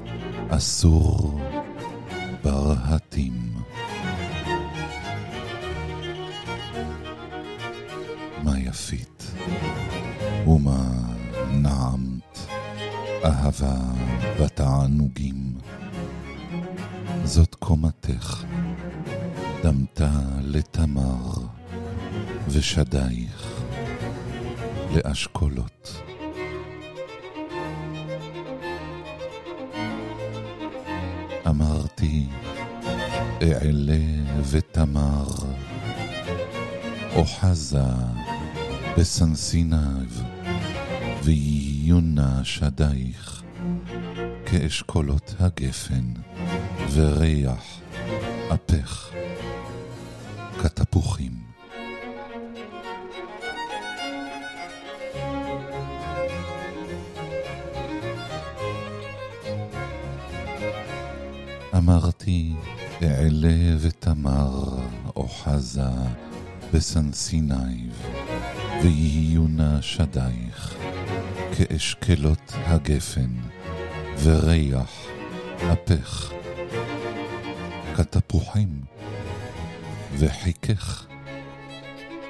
אסור 0.48 1.40
ברהטים. 2.44 3.53
מה 8.42 8.59
יפית 8.59 9.33
ומה 10.46 10.88
נעמת, 11.50 12.38
אהבה 13.24 13.77
בתענוגים. 14.40 15.55
זאת 17.24 17.55
קומתך, 17.55 18.44
דמתה 19.64 20.20
לתמר, 20.42 21.33
ושדייך 22.48 23.62
לאשכולות. 24.94 26.03
אמרתי, 31.48 32.27
אעלה 33.42 34.05
ותמר, 34.50 35.27
אוחזה 37.16 37.79
בסנסיניו, 38.98 40.11
ויהיונה 41.22 42.40
שדייך, 42.44 43.42
כאשכולות 44.46 45.35
הגפן, 45.40 46.12
וריח 46.92 47.81
אפך 48.55 49.13
כתפוחים. 50.95 51.33
אמרתי, 61.77 62.53
אעלה 63.03 63.77
ותמר, 63.81 64.79
אוחזה 65.17 65.83
בסנסיניו, 66.73 67.91
ויהיונה 68.83 69.83
שדייך, 69.83 70.75
כאשכלות 71.57 72.53
הגפן, 72.55 73.35
וריח 74.23 75.07
אפך 75.73 76.33
כתפוחים, 77.97 78.95
וחיכך 80.18 81.07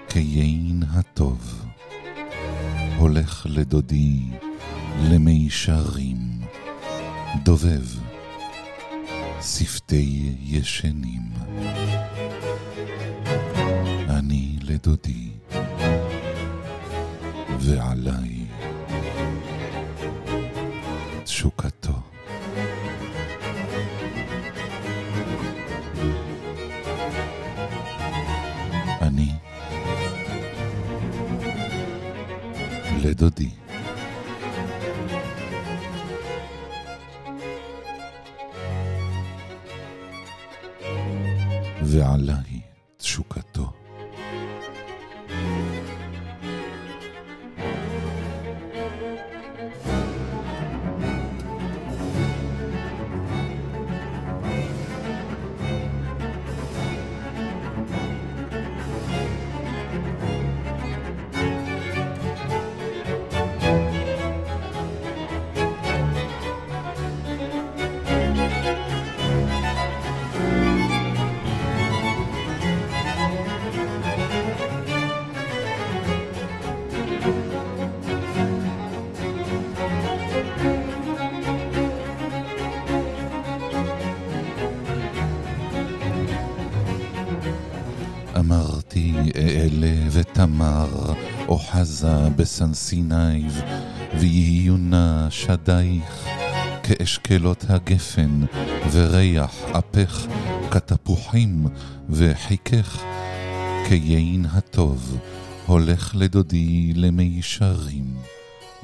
כיין 0.09 0.83
הטוב, 0.91 1.65
הולך 2.99 3.47
לדודי 3.51 4.21
למישרים, 5.03 6.19
דובב 7.43 7.83
שפתי 9.43 10.35
ישנים. 10.41 11.23
אני 14.09 14.59
לדודי, 14.63 15.31
ועליי 17.59 18.44
לדודי. 33.15 33.51
ועליי 41.83 42.61
תשוקתו. 42.97 43.84
בסן 92.45 92.75
סיני, 92.75 93.47
ויהיו 94.21 94.77
נא 94.77 95.27
שדייך 95.31 96.27
כאשקלות 96.83 97.65
הגפן, 97.69 98.41
וריח 98.93 99.55
אפך 99.71 100.27
כתפוחים, 100.71 101.67
וחיכך 102.11 103.03
כיין 103.89 104.47
הטוב, 104.53 105.19
הולך 105.67 106.17
לדודי 106.17 106.93
למישרים, 106.95 108.17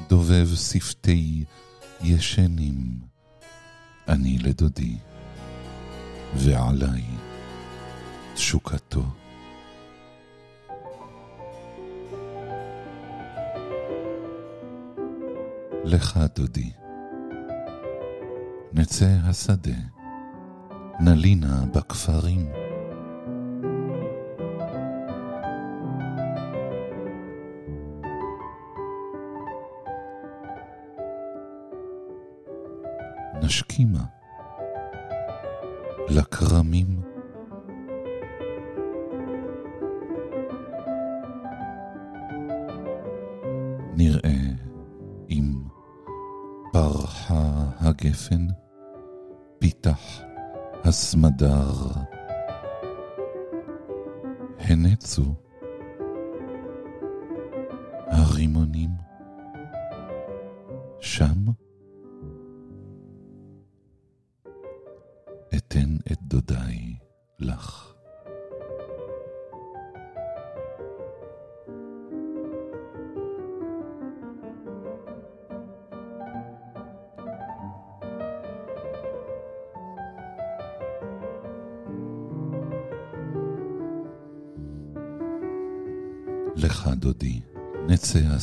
דובב 0.09 0.47
שפתי 0.55 1.43
ישנים, 2.03 2.99
אני 4.07 4.37
לדודי, 4.37 4.95
ועליי 6.35 7.03
תשוקתו. 8.33 9.20
לך, 15.91 16.19
דודי. 16.35 16.71
נצא 18.73 19.05
השדה, 19.23 19.79
נלינה 20.99 21.63
בכפרים. 21.73 22.49
נשכימה 33.43 34.03
לכרמים. 36.09 37.01
נראה 43.95 44.51
אם 45.29 45.53
פרחה 46.81 47.69
הגפן, 47.79 48.47
פיתח 49.59 50.21
הסמדר. 50.83 51.71
הנצו 54.59 55.33
הרימונים 58.07 58.89
שם. 60.99 61.30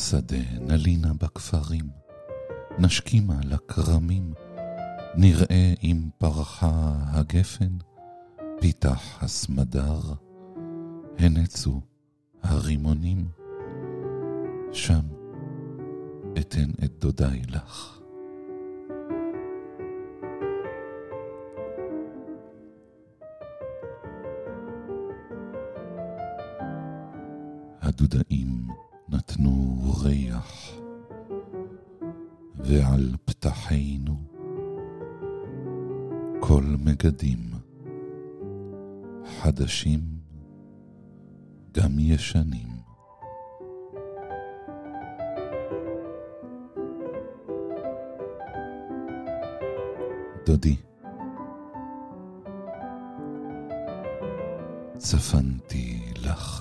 בשדה 0.09 0.37
נלינה 0.61 1.13
בכפרים, 1.13 1.89
נשכימה 2.79 3.39
לכרמים, 3.43 4.33
נראה 5.15 5.73
אם 5.83 6.09
פרחה 6.17 6.93
הגפן, 7.05 7.77
פיתח 8.61 9.23
הסמדר, 9.23 9.99
הנצו 11.19 11.81
הרימונים, 12.43 13.27
שם 14.71 15.01
אתן 16.39 16.69
את 16.85 16.91
דודיי 16.99 17.41
לך. 17.49 17.99
הדודאים 27.81 28.67
נתנו 29.11 29.77
ריח, 30.03 30.71
ועל 32.55 33.15
פתחינו 33.25 34.15
כל 36.39 36.63
מגדים, 36.85 37.39
חדשים 39.41 39.99
גם 41.73 41.99
ישנים. 41.99 42.67
דודי, 50.45 50.75
צפנתי 54.97 56.13
לך. 56.15 56.58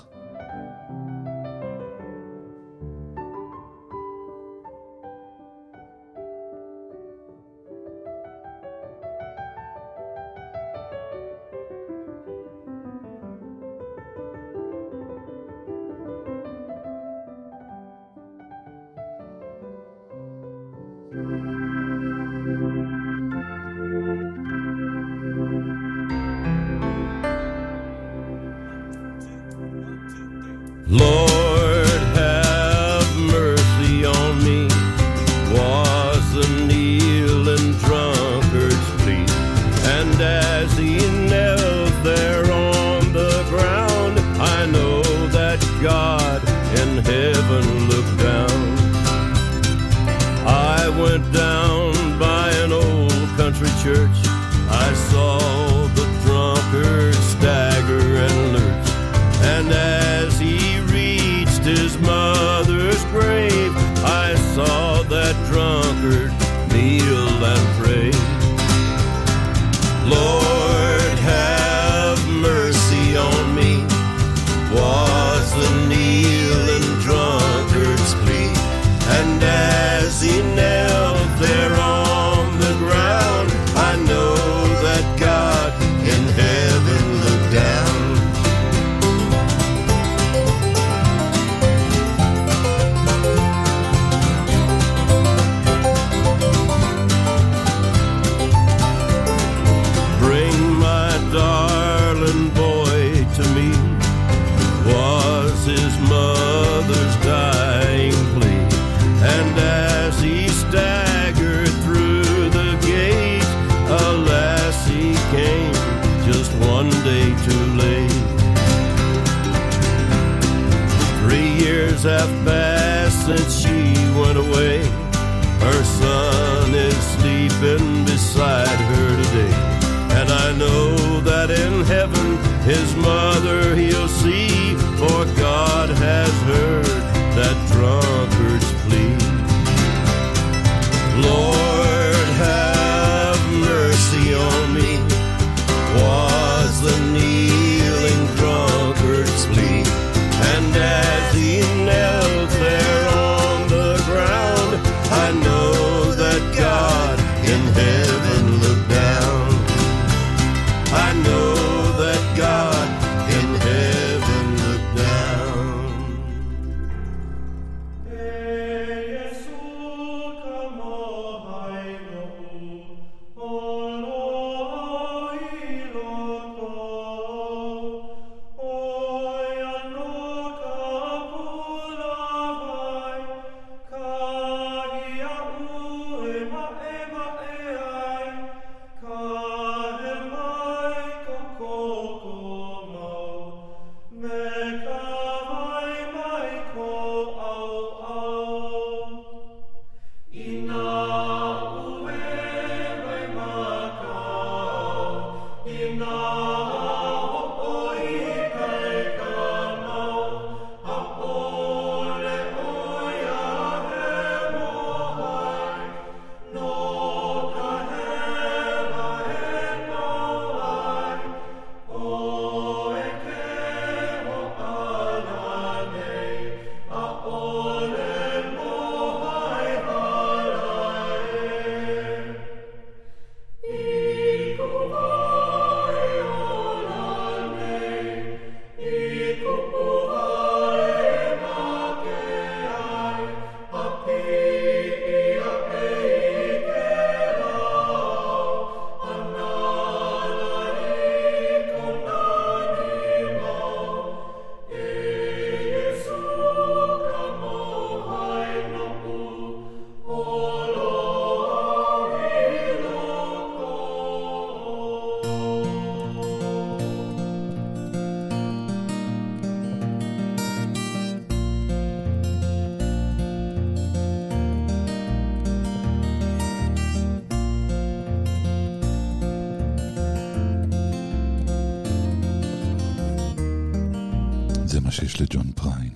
שיש 285.08 285.22
לג'ון 285.22 285.52
פריין 285.56 285.90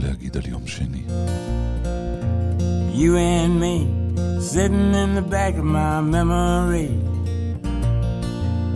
להגיד 0.00 0.36
על 0.36 0.42
יום 0.46 0.66
שני. 0.66 1.02
You 2.94 3.16
and 3.16 3.58
me 3.60 3.76
sitting 4.40 4.94
in 4.94 5.14
the 5.14 5.26
back 5.36 5.54
of 5.56 5.64
my 5.64 6.00
memory 6.00 6.92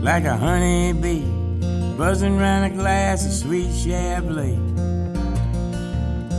like 0.02 0.24
a 0.24 0.36
honeybee 0.36 1.24
buzzing 1.96 2.38
around 2.40 2.64
a 2.64 2.70
glass 2.70 3.26
of 3.26 3.32
sweet 3.32 3.70
Chablis. 3.82 4.58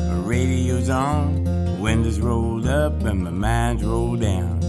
The 0.10 0.22
radio's 0.26 0.90
on, 0.90 1.46
windows 1.80 2.20
rolled 2.20 2.68
up 2.68 3.04
and 3.04 3.24
my 3.24 3.32
mind's 3.32 3.84
rolled 3.84 4.22
down. 4.22 4.60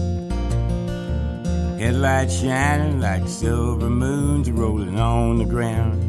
Headlights 1.79 2.39
shining 2.41 2.99
like 2.99 3.27
silver 3.27 3.89
moons 3.89 4.51
rolling 4.51 4.99
on 4.99 5.39
the 5.39 5.45
ground. 5.45 6.04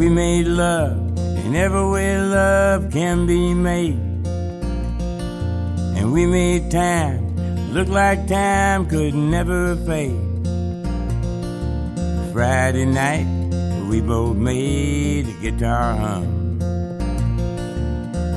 We 0.00 0.08
made 0.08 0.46
love 0.46 0.96
in 1.44 1.54
every 1.54 1.86
way 1.90 2.18
love 2.18 2.90
can 2.90 3.26
be 3.26 3.52
made. 3.52 4.00
And 5.94 6.10
we 6.10 6.24
made 6.24 6.70
time 6.70 7.36
look 7.74 7.88
like 7.88 8.26
time 8.26 8.86
could 8.88 9.14
never 9.14 9.76
fade. 9.84 10.16
Friday 12.32 12.86
night, 12.86 13.26
we 13.90 14.00
both 14.00 14.38
made 14.38 15.28
a 15.28 15.32
guitar 15.42 15.94
hum. 15.94 16.58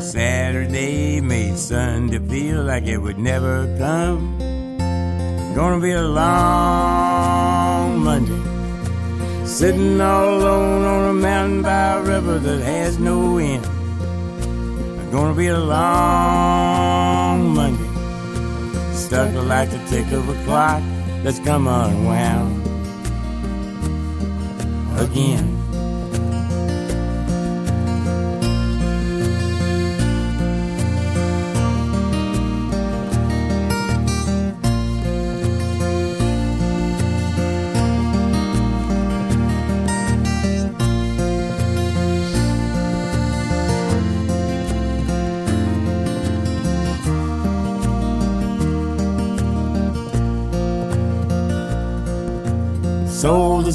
Saturday 0.02 1.22
made 1.22 1.58
Sunday 1.58 2.20
feel 2.28 2.62
like 2.64 2.88
it 2.88 2.98
would 2.98 3.18
never 3.18 3.74
come. 3.78 4.38
Gonna 5.56 5.80
be 5.80 5.92
a 5.92 6.02
long 6.02 6.24
Monday. 8.04 8.33
Sitting 9.54 10.02
all 10.02 10.40
alone 10.40 10.84
on 10.84 11.10
a 11.12 11.14
mountain 11.14 11.62
by 11.62 11.94
a 11.94 12.02
river 12.02 12.40
that 12.40 12.60
has 12.64 12.98
no 12.98 13.38
end. 13.38 13.64
Gonna 15.12 15.36
be 15.36 15.46
a 15.46 15.60
long 15.60 17.54
Monday. 17.54 17.88
Stuck 18.96 19.32
like 19.46 19.70
the 19.70 19.78
tick 19.86 20.12
of 20.12 20.28
a 20.28 20.34
clock 20.46 20.82
that's 21.22 21.38
come 21.38 21.68
unwound 21.68 22.64
again. 25.00 25.63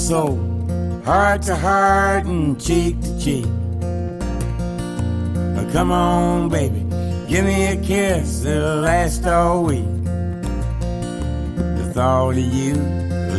Soul 0.09 0.39
heart 1.05 1.43
to 1.43 1.55
heart, 1.55 2.25
and 2.25 2.59
cheek 2.59 2.99
to 3.03 3.21
cheek. 3.21 3.45
Oh, 5.59 5.69
come 5.71 5.93
on, 5.93 6.49
baby, 6.49 6.81
give 7.29 7.45
me 7.45 7.67
a 7.67 7.77
kiss 7.77 8.41
that'll 8.41 8.81
last 8.81 9.27
all 9.27 9.65
week. 9.65 9.85
The 11.79 11.93
thought 11.93 12.31
of 12.31 12.39
you 12.39 12.73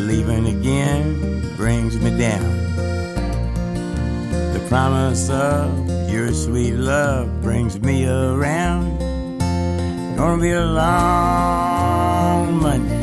leaving 0.09 0.45
again 0.45 1.55
brings 1.57 1.97
me 1.97 2.15
down. 2.20 2.47
The 4.53 4.63
promise 4.70 5.28
of 5.32 5.89
your 6.07 6.32
sweet 6.34 6.76
love 6.76 7.41
brings 7.41 7.80
me 7.80 8.07
around. 8.07 8.99
Gonna 10.15 10.39
be 10.39 10.51
a 10.51 10.65
long 10.65 12.61
Monday. 12.61 12.99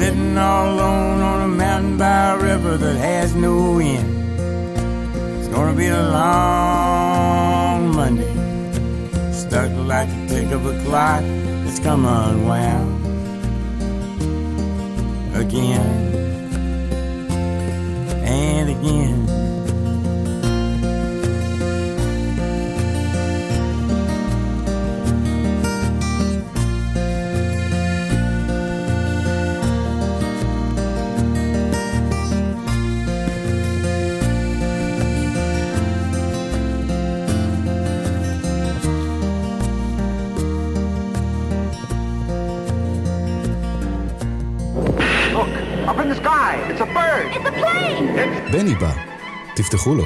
Sitting 0.00 0.38
all 0.38 0.76
alone 0.76 1.20
on 1.20 1.42
a 1.42 1.48
mountain 1.48 1.98
by 1.98 2.30
a 2.30 2.38
river 2.38 2.78
that 2.78 2.96
has 2.96 3.34
no 3.34 3.78
end. 3.80 4.08
It's 5.38 5.48
gonna 5.48 5.76
be 5.76 5.88
a 5.88 6.02
long 6.02 7.94
Monday. 7.94 8.32
Stuck 9.30 9.70
like 9.86 10.08
the 10.08 10.26
tick 10.26 10.52
of 10.52 10.64
a 10.64 10.72
clock 10.84 11.20
that's 11.64 11.80
come 11.80 12.06
unwound. 12.06 13.04
Again 15.36 16.14
and 18.24 18.70
again. 18.70 19.19
תפתחו 49.80 49.94
לו. 49.94 50.04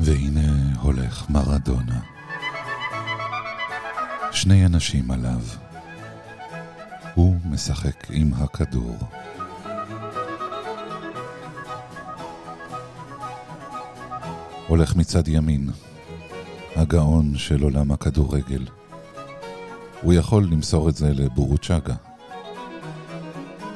והנה 0.00 0.40
הולך 0.80 1.30
מרדונה. 1.30 2.00
שני 4.30 4.66
אנשים 4.66 5.10
עליו. 5.10 5.40
הוא 7.14 7.36
משחק 7.44 8.10
עם 8.10 8.34
הכדור. 8.34 8.96
הולך 14.68 14.96
מצד 14.96 15.28
ימין, 15.28 15.70
הגאון 16.76 17.36
של 17.36 17.62
עולם 17.62 17.92
הכדורגל. 17.92 18.66
הוא 20.02 20.12
יכול 20.12 20.44
למסור 20.44 20.88
את 20.88 20.96
זה 20.96 21.12
לבורוצ'אגה. 21.14 21.94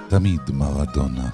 תמיד 0.08 0.40
מרדונה. 0.52 1.28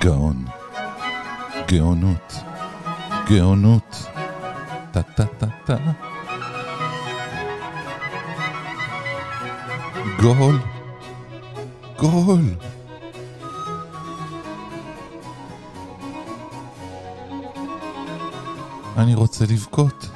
גאון, 0.00 0.44
גאונות, 1.68 2.34
גאונות, 3.28 4.06
טה 4.92 5.02
טה 5.02 5.24
טה 5.26 5.46
טה. 5.64 5.76
גול, 10.20 10.58
גול. 11.98 12.69
אני 19.00 19.14
רוצה 19.14 19.44
לבכות. 19.44 20.08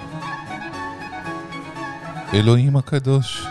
אלוהים 2.35 2.77
הקדוש. 2.77 3.47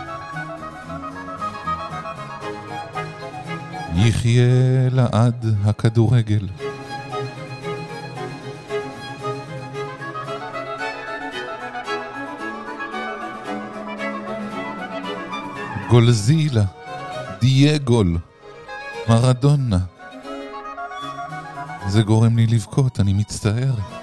יחיה 3.94 4.44
לעד 4.92 5.46
הכדורגל. 5.64 6.48
גולזילה, 15.90 16.64
דייגול, 17.40 18.18
מרדונה. 19.08 19.78
זה 21.88 22.02
גורם 22.02 22.36
לי 22.36 22.46
לבכות, 22.46 23.00
אני 23.00 23.12
מצטער. 23.12 23.93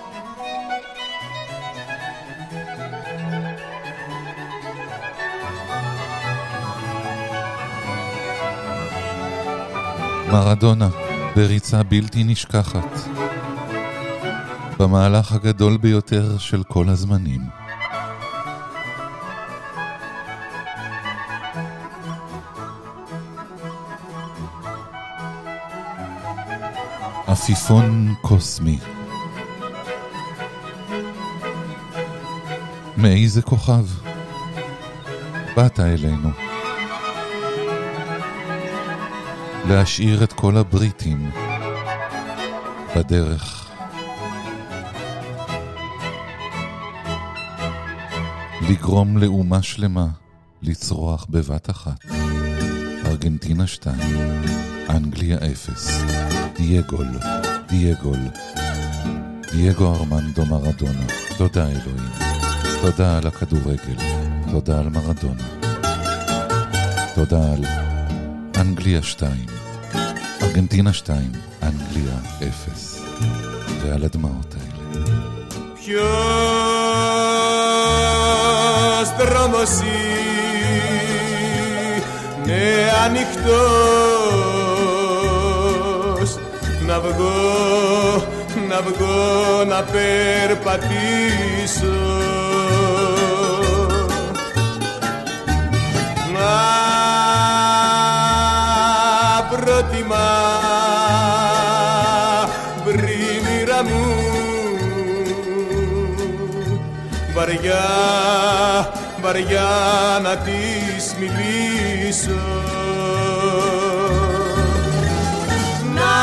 מרדונה, 10.32 10.90
בריצה 11.36 11.84
בלתי 11.84 12.24
נשכחת. 12.24 13.00
במהלך 14.80 15.32
הגדול 15.32 15.78
ביותר 15.78 16.38
של 16.38 16.64
כל 16.64 16.90
הזמנים. 16.90 17.42
עפיפון 27.28 28.14
קוסמי. 28.22 28.80
מאיזה 32.98 33.42
כוכב 33.42 33.86
באת 35.56 35.80
אלינו? 35.80 36.51
להשאיר 39.68 40.24
את 40.24 40.34
כל 40.34 40.58
הבריטים 40.58 41.32
בדרך. 42.96 43.72
לגרום 48.70 49.18
לאומה 49.18 49.62
שלמה 49.62 50.08
לצרוח 50.62 51.26
בבת 51.30 51.70
אחת. 51.70 52.06
ארגנטינה 53.06 53.68
2, 53.68 53.96
אנגליה 54.90 55.38
0, 55.52 56.02
דייגול, 56.58 57.08
דייגול, 57.68 58.20
דייגו 59.52 59.96
ארמנדו 59.96 60.46
מרדונה, 60.46 61.06
תודה 61.38 61.68
אלוהים. 61.68 62.10
תודה 62.82 63.18
על 63.18 63.28
הכדורגל, 63.28 63.96
תודה 64.52 64.80
על 64.80 64.90
מרדונה. 64.90 65.44
תודה 67.16 67.54
על 67.54 67.91
אנגליה 68.61 69.03
2, 69.03 69.31
ארגנטינה 70.43 70.93
2, 70.93 71.33
אנגליה 71.63 72.19
0, 72.41 73.01
ועל 73.83 74.05
הדמעות 74.05 74.55
האלה. 74.55 74.77
Ποιος 75.75 76.07
δρόμος 79.19 79.71
είναι 82.45 82.91
ανοιχτός 83.05 83.97
Να 86.87 87.01
βγω, 87.01 88.25
να 88.69 88.81
βγω 88.83 89.65
να 89.65 89.83
περπατήσω 89.83 90.77
Προτιμά 100.12 100.60
βρήμυρα 102.86 103.84
μου 103.84 104.16
βαριά, 107.34 107.84
βαριά 109.22 109.70
να 110.24 110.38
της 110.38 111.16
μιλήσω. 111.20 112.40
Να 115.96 116.16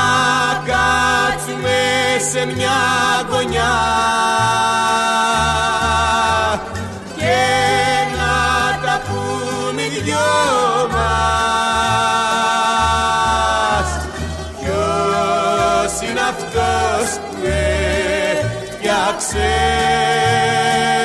κάτσουμε 0.66 1.78
σε 2.30 2.46
μια 2.46 2.80
γωνιά 3.30 3.74
accès. 19.08 20.97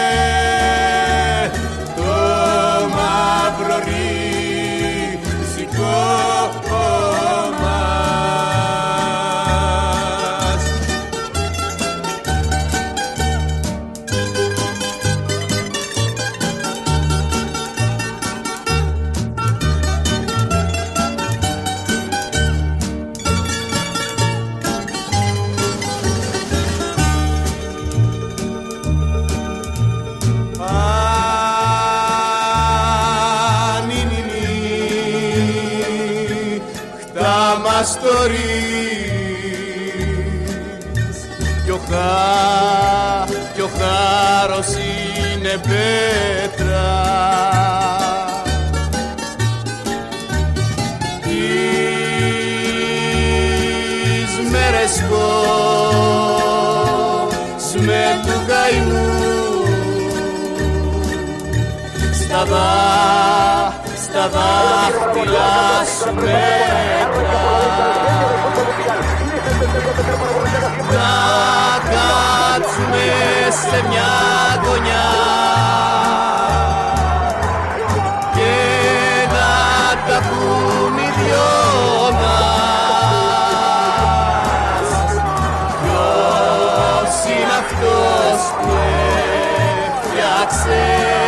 Δά, 64.28 64.30
στα 64.30 64.40
δάχτυλα 64.40 65.84
σου 66.00 66.14
μέτρα 66.16 67.44
να 70.92 71.14
κάτσουμε 71.90 73.08
σε 73.50 73.88
μια 73.88 74.14
γωνιά 74.64 75.10
και 78.34 78.54
να 79.34 79.52
τα 80.08 80.20
πούμε 80.28 81.02
οι 81.02 81.12
δυο 81.18 81.52
μας. 82.12 82.54
Ποιος 85.82 87.16
είναι 87.36 87.56
αυτός 87.60 88.40
που 88.62 88.72
έφτιαξε 89.86 91.23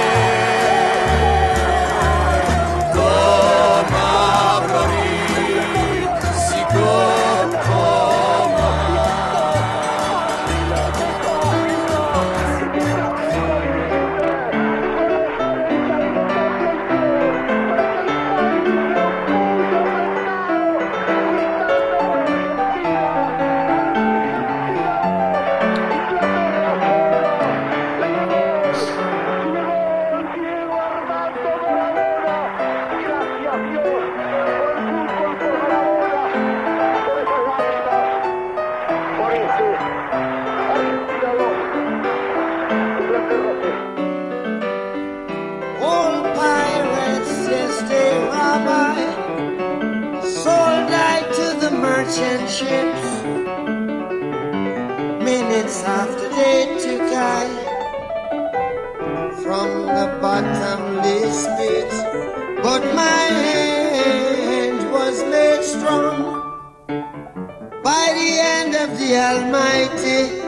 the 69.07 69.17
Almighty. 69.17 70.41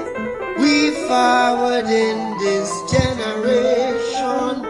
We 0.60 0.92
forward 1.08 1.86
in 1.86 2.38
this 2.40 2.72
generation 2.92 4.66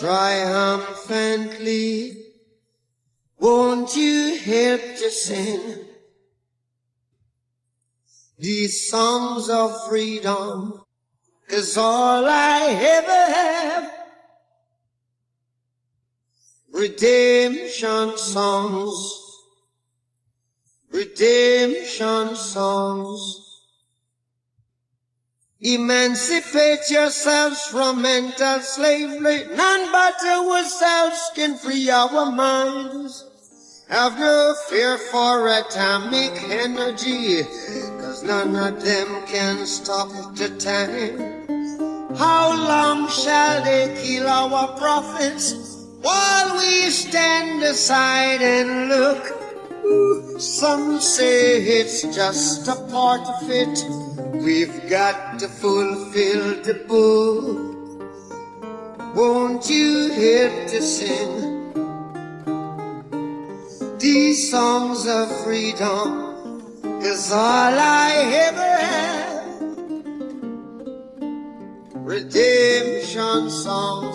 triumphantly. 0.00 2.16
Won't 3.38 3.94
you 3.96 4.38
help 4.38 4.80
to 4.80 5.10
sing 5.10 5.60
these 8.38 8.90
songs 8.90 9.48
of 9.50 9.86
freedom? 9.88 10.80
Cause 11.48 11.76
all 11.76 12.26
I 12.26 12.68
ever 12.70 13.32
have, 13.34 13.92
redemption 16.72 18.16
songs, 18.16 19.23
redemption 20.94 22.36
songs. 22.36 23.40
Emancipate 25.60 26.88
yourselves 26.88 27.66
from 27.66 28.00
mental 28.00 28.60
slavery. 28.60 29.44
None 29.56 29.90
but 29.90 30.14
ourselves 30.24 31.30
can 31.34 31.56
free 31.58 31.90
our 31.90 32.30
minds. 32.30 33.24
Have 33.88 34.18
no 34.18 34.54
fear 34.68 34.96
for 35.10 35.48
atomic 35.48 36.32
energy, 36.48 37.42
cause 37.98 38.22
none 38.22 38.54
of 38.54 38.82
them 38.82 39.26
can 39.26 39.66
stop 39.66 40.08
the 40.36 40.48
time. 40.58 41.18
How 42.16 42.50
long 42.56 43.08
shall 43.08 43.64
they 43.64 44.00
kill 44.00 44.28
our 44.28 44.68
prophets 44.78 45.54
while 46.02 46.56
we 46.56 46.88
stand 46.90 47.62
aside 47.64 48.42
and 48.42 48.88
look? 48.88 49.43
Some 50.38 50.98
say 51.00 51.60
it's 51.62 52.02
just 52.02 52.68
a 52.68 52.74
part 52.90 53.20
of 53.28 53.50
it. 53.50 53.84
We've 54.42 54.88
got 54.88 55.38
to 55.40 55.48
fulfill 55.48 56.62
the 56.62 56.74
book. 56.88 57.74
Won't 59.14 59.68
you 59.68 60.10
help 60.10 60.68
to 60.70 60.80
sing 60.82 61.32
these 63.98 64.50
songs 64.50 65.06
of 65.06 65.28
freedom? 65.44 66.32
Is 67.02 67.30
all 67.30 67.78
I 67.78 68.12
ever 68.48 68.76
have. 68.90 69.44
Redemption 71.94 73.50
songs. 73.50 74.13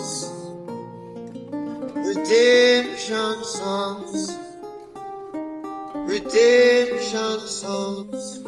Redemption 6.32 7.40
songs. 7.40 8.39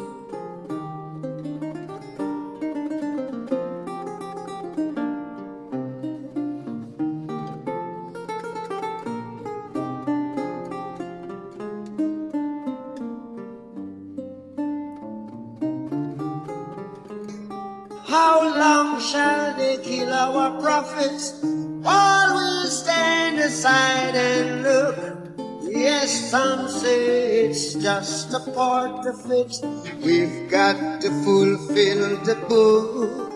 Just 27.83 28.33
a 28.33 28.39
part 28.53 29.05
of 29.05 29.29
it. 29.29 29.59
We've 30.01 30.49
got 30.49 31.01
to 31.01 31.09
fulfill 31.25 32.15
the 32.23 32.35
book. 32.47 33.29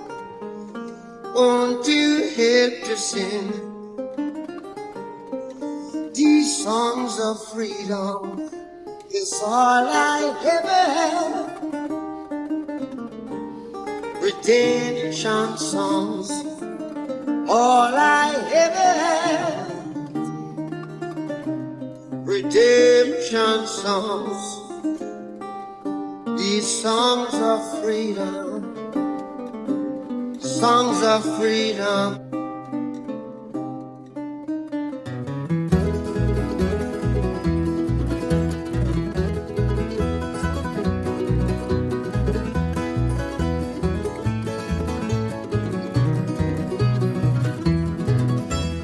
Won't 1.35 1.85
you 1.85 2.29
help 2.39 2.73
to 2.87 2.95
sing 2.95 3.51
these 6.13 6.63
songs 6.63 7.19
of 7.19 7.43
freedom? 7.51 8.49
Is 9.13 9.33
all 9.43 9.85
I 9.85 10.33
ever 10.55 10.83
have 10.97 11.47
redemption 14.23 15.57
songs. 15.57 16.31
All 17.49 17.93
I 17.93 18.33
ever 18.53 18.91
had. 19.03 19.66
Redemption 22.27 23.65
songs. 23.65 24.59
These 26.37 26.67
songs 26.81 27.33
of 27.35 27.81
freedom. 27.81 28.75
Songs 30.37 31.03
of 31.03 31.23
freedom. 31.37 32.19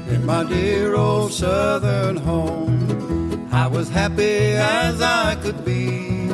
In 0.08 0.26
my 0.26 0.46
dear 0.46 0.96
old 0.96 1.34
southern 1.34 2.16
home, 2.16 2.63
I 3.54 3.68
was 3.68 3.88
happy 3.88 4.56
as 4.56 5.00
I 5.00 5.36
could 5.36 5.64
be. 5.64 6.28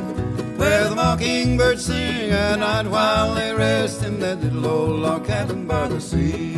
Where 0.56 0.88
the 0.88 0.96
mockingbirds 0.96 1.84
sing 1.86 2.32
at 2.32 2.60
night 2.60 2.88
while 2.88 3.36
they 3.36 3.54
rest 3.54 4.06
in 4.06 4.22
that 4.22 4.40
little 4.40 4.66
old 4.66 5.00
log 5.02 5.26
cabin 5.26 5.68
by 5.68 5.90
the 5.90 6.00
sea. 6.00 6.54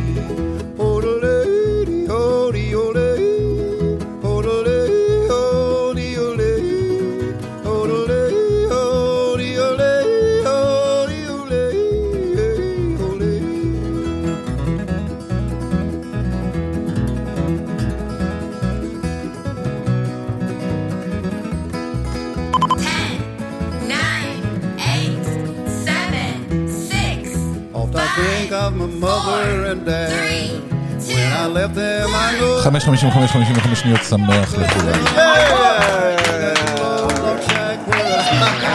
Odele, 0.78 2.08
odi, 2.08 2.76
ole, 2.76 2.94
odele, 2.94 3.11
I 32.61 32.61
go. 32.61 32.63
5.55-55 32.63 33.75
שניות 33.75 34.01
שמח 34.05 34.55
לכולם. 34.59 35.01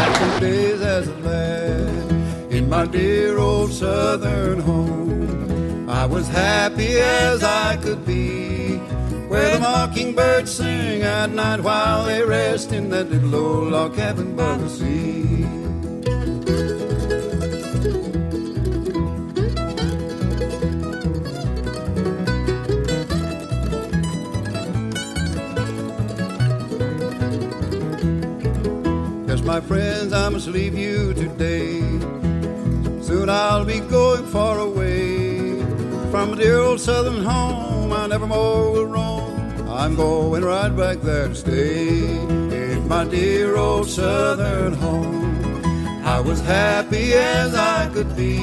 After 0.01 0.39
days 0.45 0.81
as 0.95 1.05
a 1.15 1.17
lad 1.27 2.05
in 2.57 2.63
my 2.75 2.85
dear 2.97 3.37
old 3.37 3.71
southern 3.81 4.59
home, 4.69 5.89
I 6.01 6.03
was 6.13 6.25
happy 6.43 6.93
as 7.27 7.39
I 7.43 7.69
could 7.83 8.01
be. 8.11 8.27
Where 9.31 9.49
the 9.53 9.59
mockingbirds 9.67 10.51
sing 10.59 10.99
at 11.19 11.29
night 11.41 11.61
while 11.67 12.01
they 12.09 12.21
rest 12.39 12.69
in 12.77 12.83
that 12.93 13.05
little 13.13 13.35
old 13.45 13.67
log 13.75 13.91
cabin 13.95 14.29
by 14.41 14.53
the 14.63 14.69
sea. 14.77 15.45
My 29.56 29.62
friends, 29.62 30.12
I 30.12 30.28
must 30.28 30.48
leave 30.48 30.76
you 30.76 31.14
today. 31.14 31.80
Soon 33.00 33.30
I'll 33.30 33.64
be 33.64 33.80
going 33.80 34.26
far 34.26 34.58
away 34.58 35.62
from 36.10 36.36
dear 36.36 36.58
old 36.58 36.78
southern 36.78 37.24
home. 37.24 37.90
I 37.90 38.06
never 38.06 38.26
more 38.26 38.70
will 38.70 38.84
roam. 38.84 39.66
I'm 39.66 39.96
going 39.96 40.44
right 40.44 40.68
back 40.76 40.98
there 40.98 41.28
to 41.28 41.34
stay 41.34 42.04
in 42.74 42.86
my 42.86 43.04
dear 43.04 43.56
old 43.56 43.88
southern 43.88 44.74
home. 44.74 46.04
I 46.04 46.20
was 46.20 46.40
happy 46.42 47.14
as 47.14 47.54
I 47.54 47.88
could 47.94 48.14
be. 48.14 48.36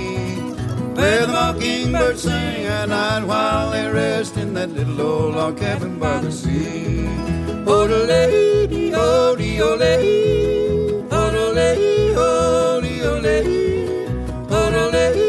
Where 0.97 1.27
the 1.27 1.33
mockingbirds 1.33 2.23
sing 2.23 2.65
at 2.65 2.89
night 2.89 3.23
while 3.25 3.69
they 3.69 3.87
rest 3.87 4.37
in 4.37 4.55
that 4.55 4.71
little 4.71 4.99
old 4.99 5.35
log 5.35 5.59
cabin 5.59 5.99
by 5.99 6.21
the 6.21 6.31
sea. 6.31 7.05
Oh, 7.67 7.85
lady, 7.85 8.93
oh, 8.95 9.35
oh, 9.37 9.75
lady, 9.75 10.42
oh, 14.95 15.22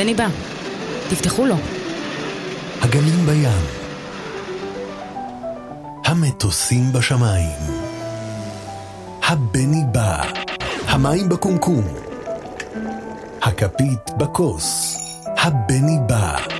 בני 0.00 0.14
בא. 0.14 0.28
תפתחו 1.10 1.46
לו. 1.46 1.54
הגלים 2.80 3.26
בים. 3.26 3.64
המטוסים 6.04 6.92
בשמיים. 6.92 7.58
הבני 9.22 9.82
בא. 9.92 10.22
המים 10.86 11.28
בקומקום. 11.28 11.84
הכפית 13.42 14.10
בכוס. 14.18 14.96
הבני 15.36 15.98
בא. 16.06 16.59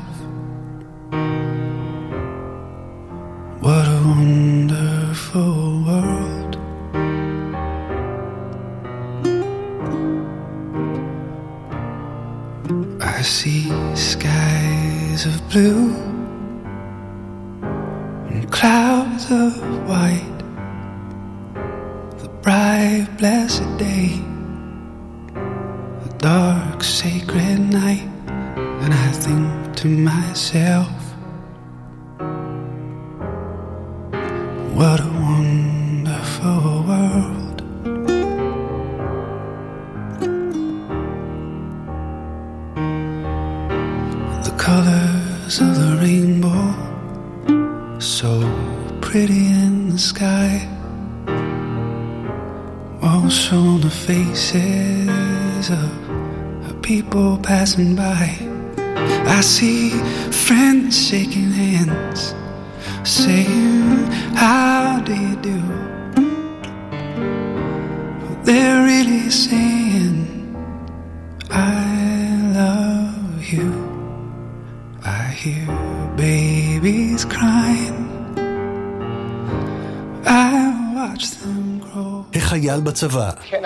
הצבא, 83.03 83.31
כן, 83.49 83.63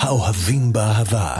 האוהבים 0.00 0.72
באהבה. 0.72 1.34